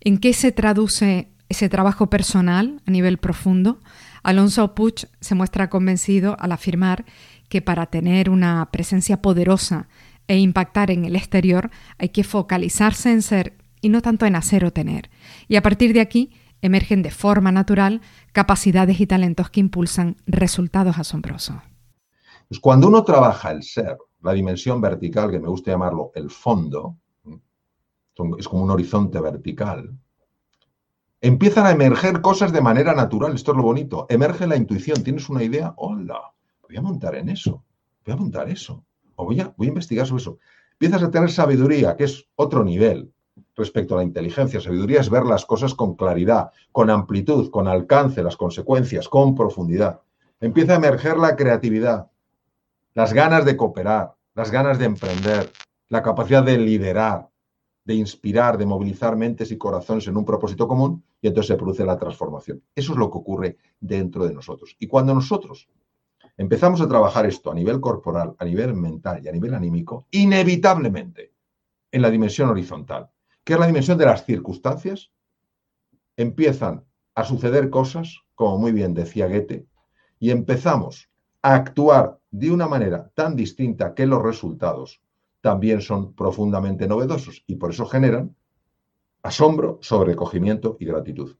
¿En 0.00 0.18
qué 0.18 0.32
se 0.32 0.52
traduce 0.52 1.28
ese 1.50 1.68
trabajo 1.68 2.08
personal 2.08 2.80
a 2.86 2.90
nivel 2.90 3.18
profundo? 3.18 3.80
Alonso 4.22 4.74
Puig 4.74 5.08
se 5.20 5.34
muestra 5.34 5.68
convencido 5.68 6.36
al 6.38 6.52
afirmar 6.52 7.04
que 7.50 7.60
para 7.60 7.86
tener 7.86 8.30
una 8.30 8.70
presencia 8.70 9.20
poderosa 9.20 9.88
e 10.28 10.38
impactar 10.38 10.90
en 10.90 11.04
el 11.04 11.16
exterior 11.16 11.70
hay 11.98 12.10
que 12.10 12.24
focalizarse 12.24 13.12
en 13.12 13.20
ser 13.20 13.58
y 13.82 13.88
no 13.88 14.00
tanto 14.00 14.24
en 14.24 14.36
hacer 14.36 14.64
o 14.64 14.72
tener. 14.72 15.10
Y 15.48 15.56
a 15.56 15.62
partir 15.62 15.92
de 15.92 16.00
aquí 16.00 16.32
emergen 16.62 17.02
de 17.02 17.10
forma 17.10 17.50
natural 17.50 18.00
capacidades 18.32 19.00
y 19.00 19.06
talentos 19.06 19.50
que 19.50 19.60
impulsan 19.60 20.16
resultados 20.26 20.98
asombrosos. 20.98 21.56
Pues 22.48 22.60
cuando 22.60 22.88
uno 22.88 23.04
trabaja 23.04 23.50
el 23.50 23.62
ser, 23.62 23.96
la 24.22 24.32
dimensión 24.32 24.80
vertical, 24.80 25.30
que 25.30 25.40
me 25.40 25.48
gusta 25.48 25.70
llamarlo 25.70 26.12
el 26.14 26.30
fondo, 26.30 26.96
es 28.38 28.48
como 28.48 28.64
un 28.64 28.70
horizonte 28.70 29.20
vertical, 29.20 29.98
Empiezan 31.22 31.66
a 31.66 31.72
emerger 31.72 32.22
cosas 32.22 32.50
de 32.50 32.62
manera 32.62 32.94
natural, 32.94 33.34
esto 33.34 33.50
es 33.50 33.56
lo 33.58 33.62
bonito. 33.62 34.06
Emerge 34.08 34.46
la 34.46 34.56
intuición, 34.56 35.04
tienes 35.04 35.28
una 35.28 35.42
idea, 35.42 35.74
hola, 35.76 36.32
voy 36.66 36.78
a 36.78 36.80
montar 36.80 37.14
en 37.14 37.28
eso, 37.28 37.62
voy 38.06 38.14
a 38.14 38.16
montar 38.16 38.48
eso, 38.48 38.86
o 39.16 39.26
voy 39.26 39.38
a, 39.40 39.52
voy 39.54 39.66
a 39.66 39.68
investigar 39.68 40.06
sobre 40.06 40.22
eso. 40.22 40.38
Empiezas 40.72 41.02
a 41.02 41.10
tener 41.10 41.30
sabiduría, 41.30 41.94
que 41.94 42.04
es 42.04 42.26
otro 42.36 42.64
nivel 42.64 43.12
respecto 43.54 43.94
a 43.94 43.98
la 43.98 44.04
inteligencia. 44.04 44.62
Sabiduría 44.62 45.00
es 45.00 45.10
ver 45.10 45.24
las 45.24 45.44
cosas 45.44 45.74
con 45.74 45.94
claridad, 45.94 46.52
con 46.72 46.88
amplitud, 46.88 47.50
con 47.50 47.68
alcance, 47.68 48.22
las 48.22 48.38
consecuencias, 48.38 49.06
con 49.06 49.34
profundidad. 49.34 50.00
empieza 50.40 50.72
a 50.72 50.76
emerger 50.76 51.18
la 51.18 51.36
creatividad, 51.36 52.10
las 52.94 53.12
ganas 53.12 53.44
de 53.44 53.58
cooperar, 53.58 54.14
las 54.34 54.50
ganas 54.50 54.78
de 54.78 54.86
emprender, 54.86 55.52
la 55.90 56.02
capacidad 56.02 56.42
de 56.42 56.56
liderar, 56.56 57.28
de 57.84 57.92
inspirar, 57.94 58.56
de 58.56 58.64
movilizar 58.64 59.16
mentes 59.16 59.50
y 59.50 59.58
corazones 59.58 60.06
en 60.06 60.16
un 60.16 60.24
propósito 60.24 60.66
común 60.66 61.04
y 61.20 61.28
entonces 61.28 61.48
se 61.48 61.56
produce 61.56 61.84
la 61.84 61.98
transformación. 61.98 62.62
Eso 62.74 62.92
es 62.92 62.98
lo 62.98 63.10
que 63.10 63.18
ocurre 63.18 63.58
dentro 63.80 64.26
de 64.26 64.34
nosotros. 64.34 64.76
Y 64.78 64.86
cuando 64.86 65.14
nosotros 65.14 65.68
empezamos 66.36 66.80
a 66.80 66.88
trabajar 66.88 67.26
esto 67.26 67.50
a 67.50 67.54
nivel 67.54 67.80
corporal, 67.80 68.34
a 68.38 68.44
nivel 68.44 68.74
mental 68.74 69.20
y 69.22 69.28
a 69.28 69.32
nivel 69.32 69.54
anímico, 69.54 70.06
inevitablemente 70.10 71.32
en 71.92 72.02
la 72.02 72.10
dimensión 72.10 72.48
horizontal, 72.48 73.10
que 73.44 73.54
es 73.54 73.58
la 73.58 73.66
dimensión 73.66 73.98
de 73.98 74.06
las 74.06 74.24
circunstancias, 74.24 75.10
empiezan 76.16 76.84
a 77.14 77.24
suceder 77.24 77.70
cosas, 77.70 78.20
como 78.34 78.58
muy 78.58 78.72
bien 78.72 78.94
decía 78.94 79.26
Goethe, 79.26 79.66
y 80.18 80.30
empezamos 80.30 81.10
a 81.42 81.54
actuar 81.54 82.18
de 82.30 82.50
una 82.50 82.68
manera 82.68 83.10
tan 83.14 83.36
distinta 83.36 83.94
que 83.94 84.06
los 84.06 84.22
resultados 84.22 85.00
también 85.40 85.80
son 85.80 86.14
profundamente 86.14 86.86
novedosos 86.86 87.42
y 87.46 87.56
por 87.56 87.70
eso 87.70 87.86
generan 87.86 88.36
asombro, 89.22 89.78
sobrecogimiento 89.82 90.76
y 90.80 90.86
gratitud. 90.86 91.36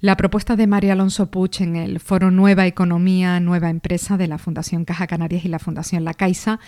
La 0.00 0.16
propuesta 0.16 0.56
de 0.56 0.66
María 0.66 0.94
Alonso 0.94 1.30
Puch 1.30 1.60
en 1.60 1.76
el 1.76 2.00
foro 2.00 2.32
Nueva 2.32 2.66
Economía, 2.66 3.38
Nueva 3.38 3.70
Empresa 3.70 4.16
de 4.16 4.26
la 4.26 4.38
Fundación 4.38 4.84
Caja 4.84 5.06
Canarias 5.06 5.44
y 5.44 5.48
la 5.48 5.60
Fundación 5.60 6.04
La 6.04 6.14
Caixa 6.14 6.58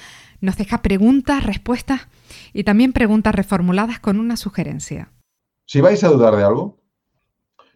nos 0.41 0.57
deja 0.57 0.83
preguntas, 0.83 1.45
respuestas 1.45 2.07
y 2.53 2.63
también 2.63 2.93
preguntas 2.93 3.35
reformuladas 3.35 3.99
con 3.99 4.21
una 4.21 4.37
sugerencia. 4.37 5.11
Si 5.67 5.81
vais 5.81 6.05
a 6.05 6.11
dudar 6.11 6.37
de 6.37 6.45
algo, 6.45 6.79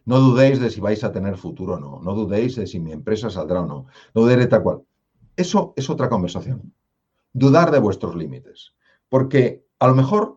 no 0.05 0.19
dudéis 0.21 0.59
de 0.59 0.69
si 0.69 0.79
vais 0.79 1.03
a 1.03 1.11
tener 1.11 1.35
futuro 1.37 1.73
o 1.73 1.79
no. 1.79 1.99
No 2.01 2.13
dudéis 2.13 2.55
de 2.55 2.65
si 2.65 2.79
mi 2.79 2.93
empresa 2.93 3.29
saldrá 3.29 3.61
o 3.61 3.67
no. 3.67 3.87
No 4.15 4.21
dudéis 4.21 4.39
de 4.39 4.47
tal 4.47 4.63
cual. 4.63 4.81
Eso 5.35 5.73
es 5.75 5.89
otra 5.89 6.09
conversación. 6.09 6.73
Dudar 7.33 7.71
de 7.71 7.79
vuestros 7.79 8.15
límites. 8.15 8.73
Porque 9.09 9.65
a 9.77 9.87
lo 9.87 9.95
mejor 9.95 10.35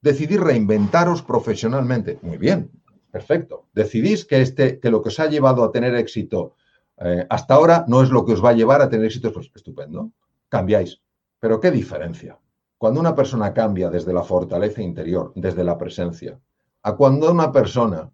decidís 0.00 0.40
reinventaros 0.40 1.22
profesionalmente. 1.22 2.18
Muy 2.22 2.38
bien, 2.38 2.70
Perfecto. 3.10 3.66
Decidís 3.74 4.24
que, 4.24 4.40
este, 4.40 4.78
que 4.78 4.90
lo 4.90 5.02
que 5.02 5.08
os 5.08 5.20
ha 5.20 5.26
llevado 5.26 5.64
a 5.64 5.72
tener 5.72 5.94
éxito 5.94 6.54
eh, 6.98 7.26
hasta 7.28 7.54
ahora 7.54 7.84
no 7.88 8.02
es 8.02 8.10
lo 8.10 8.24
que 8.24 8.32
os 8.32 8.44
va 8.44 8.50
a 8.50 8.54
llevar 8.54 8.82
a 8.82 8.88
tener 8.88 9.06
éxito. 9.06 9.32
Pues 9.32 9.50
estupendo. 9.54 10.12
Cambiáis. 10.48 11.00
Pero 11.38 11.60
¿qué 11.60 11.70
diferencia? 11.70 12.38
Cuando 12.78 13.00
una 13.00 13.14
persona 13.14 13.52
cambia 13.52 13.90
desde 13.90 14.12
la 14.12 14.22
fortaleza 14.22 14.82
interior, 14.82 15.32
desde 15.34 15.64
la 15.64 15.76
presencia, 15.76 16.38
a 16.82 16.96
cuando 16.96 17.30
una 17.30 17.52
persona 17.52 18.10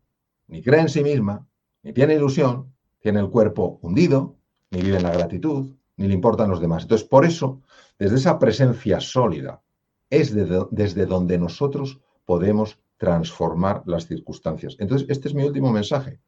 ni 0.49 0.63
cree 0.63 0.81
en 0.81 0.89
sí 0.89 1.03
misma, 1.03 1.47
ni 1.83 1.93
tiene 1.93 2.15
ilusión, 2.15 2.73
tiene 3.01 3.21
el 3.21 3.31
cuerpo 3.31 3.79
hundido, 3.83 4.37
ni 4.71 4.81
vive 4.81 4.97
en 4.97 5.05
la 5.05 5.13
gratitud, 5.13 5.73
ni 5.97 6.09
le 6.09 6.15
importan 6.15 6.51
los 6.51 6.61
demás. 6.61 6.83
Entonces, 6.83 7.07
por 7.07 7.25
eso, 7.25 7.63
desde 7.99 8.17
esa 8.17 8.39
presencia 8.39 9.01
sólida, 9.01 9.63
es 10.11 10.35
desde 10.35 11.07
donde 11.07 11.39
nosotros 11.39 12.01
podemos 12.25 12.79
transformar 12.97 13.83
las 13.87 14.07
circunstancias. 14.07 14.77
Entonces, 14.79 15.09
este 15.11 15.29
es 15.29 15.35
mi 15.35 15.45
último 15.45 15.71
mensaje. 15.71 16.21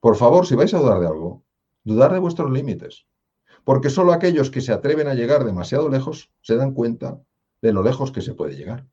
Por 0.00 0.16
favor, 0.16 0.46
si 0.46 0.54
vais 0.54 0.72
a 0.74 0.78
dudar 0.78 1.00
de 1.00 1.06
algo, 1.06 1.42
dudar 1.82 2.12
de 2.12 2.18
vuestros 2.18 2.50
límites. 2.50 3.06
Porque 3.64 3.90
solo 3.90 4.12
aquellos 4.12 4.50
que 4.50 4.60
se 4.60 4.72
atreven 4.72 5.08
a 5.08 5.14
llegar 5.14 5.44
demasiado 5.44 5.88
lejos 5.88 6.30
se 6.42 6.56
dan 6.56 6.72
cuenta 6.72 7.20
de 7.62 7.72
lo 7.72 7.82
lejos 7.82 8.12
que 8.12 8.20
se 8.20 8.34
puede 8.34 8.56
llegar. 8.56 8.86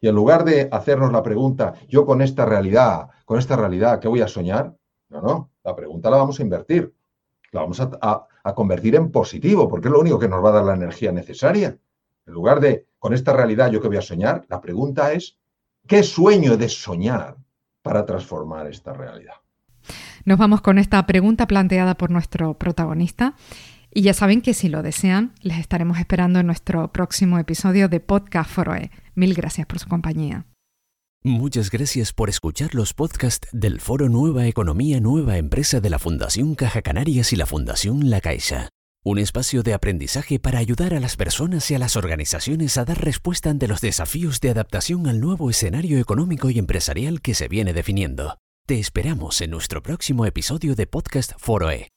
Y 0.00 0.08
en 0.08 0.14
lugar 0.14 0.44
de 0.44 0.68
hacernos 0.72 1.12
la 1.12 1.22
pregunta, 1.22 1.74
yo 1.88 2.06
con 2.06 2.22
esta 2.22 2.46
realidad, 2.46 3.08
con 3.26 3.38
esta 3.38 3.56
realidad, 3.56 4.00
¿qué 4.00 4.08
voy 4.08 4.22
a 4.22 4.28
soñar? 4.28 4.74
No, 5.10 5.20
no, 5.20 5.50
la 5.62 5.76
pregunta 5.76 6.10
la 6.10 6.16
vamos 6.16 6.40
a 6.40 6.42
invertir. 6.42 6.94
La 7.52 7.60
vamos 7.60 7.80
a, 7.80 8.26
a 8.42 8.54
convertir 8.54 8.96
en 8.96 9.12
positivo, 9.12 9.68
porque 9.68 9.88
es 9.88 9.92
lo 9.92 10.00
único 10.00 10.18
que 10.18 10.28
nos 10.28 10.44
va 10.44 10.48
a 10.48 10.52
dar 10.52 10.64
la 10.64 10.74
energía 10.74 11.12
necesaria. 11.12 11.78
En 12.26 12.32
lugar 12.32 12.60
de, 12.60 12.88
con 12.98 13.12
esta 13.14 13.32
realidad, 13.32 13.70
¿yo 13.70 13.80
qué 13.80 13.88
voy 13.88 13.96
a 13.96 14.02
soñar? 14.02 14.44
La 14.48 14.60
pregunta 14.60 15.12
es, 15.12 15.38
¿Qué 15.86 16.02
sueño 16.02 16.56
de 16.56 16.68
soñar 16.70 17.36
para 17.82 18.06
transformar 18.06 18.66
esta 18.66 18.94
realidad? 18.94 19.34
Nos 20.24 20.38
vamos 20.38 20.62
con 20.62 20.78
esta 20.78 21.04
pregunta 21.06 21.46
planteada 21.46 21.94
por 21.96 22.10
nuestro 22.10 22.54
protagonista. 22.54 23.34
Y 23.92 24.02
ya 24.02 24.14
saben 24.14 24.40
que 24.40 24.54
si 24.54 24.68
lo 24.68 24.82
desean, 24.82 25.34
les 25.42 25.58
estaremos 25.58 25.98
esperando 25.98 26.40
en 26.40 26.46
nuestro 26.46 26.90
próximo 26.90 27.38
episodio 27.38 27.88
de 27.88 28.00
Podcast 28.00 28.50
Foroe. 28.50 28.90
Mil 29.14 29.34
gracias 29.34 29.66
por 29.66 29.78
su 29.78 29.88
compañía. 29.88 30.46
Muchas 31.22 31.70
gracias 31.70 32.12
por 32.12 32.28
escuchar 32.28 32.74
los 32.74 32.92
podcasts 32.92 33.48
del 33.52 33.80
Foro 33.80 34.08
Nueva 34.08 34.46
Economía 34.46 35.00
Nueva 35.00 35.36
Empresa 35.38 35.80
de 35.80 35.90
la 35.90 35.98
Fundación 35.98 36.54
Caja 36.54 36.82
Canarias 36.82 37.32
y 37.32 37.36
la 37.36 37.46
Fundación 37.46 38.10
La 38.10 38.20
Caixa. 38.20 38.70
Un 39.06 39.18
espacio 39.18 39.62
de 39.62 39.74
aprendizaje 39.74 40.38
para 40.38 40.58
ayudar 40.58 40.94
a 40.94 40.98
las 40.98 41.18
personas 41.18 41.70
y 41.70 41.74
a 41.74 41.78
las 41.78 41.94
organizaciones 41.94 42.78
a 42.78 42.86
dar 42.86 43.04
respuesta 43.04 43.50
ante 43.50 43.68
los 43.68 43.82
desafíos 43.82 44.40
de 44.40 44.48
adaptación 44.48 45.06
al 45.08 45.20
nuevo 45.20 45.50
escenario 45.50 45.98
económico 45.98 46.48
y 46.48 46.58
empresarial 46.58 47.20
que 47.20 47.34
se 47.34 47.46
viene 47.46 47.74
definiendo. 47.74 48.38
Te 48.66 48.78
esperamos 48.78 49.42
en 49.42 49.50
nuestro 49.50 49.82
próximo 49.82 50.24
episodio 50.24 50.74
de 50.74 50.86
Podcast 50.86 51.32
Foroe. 51.36 51.93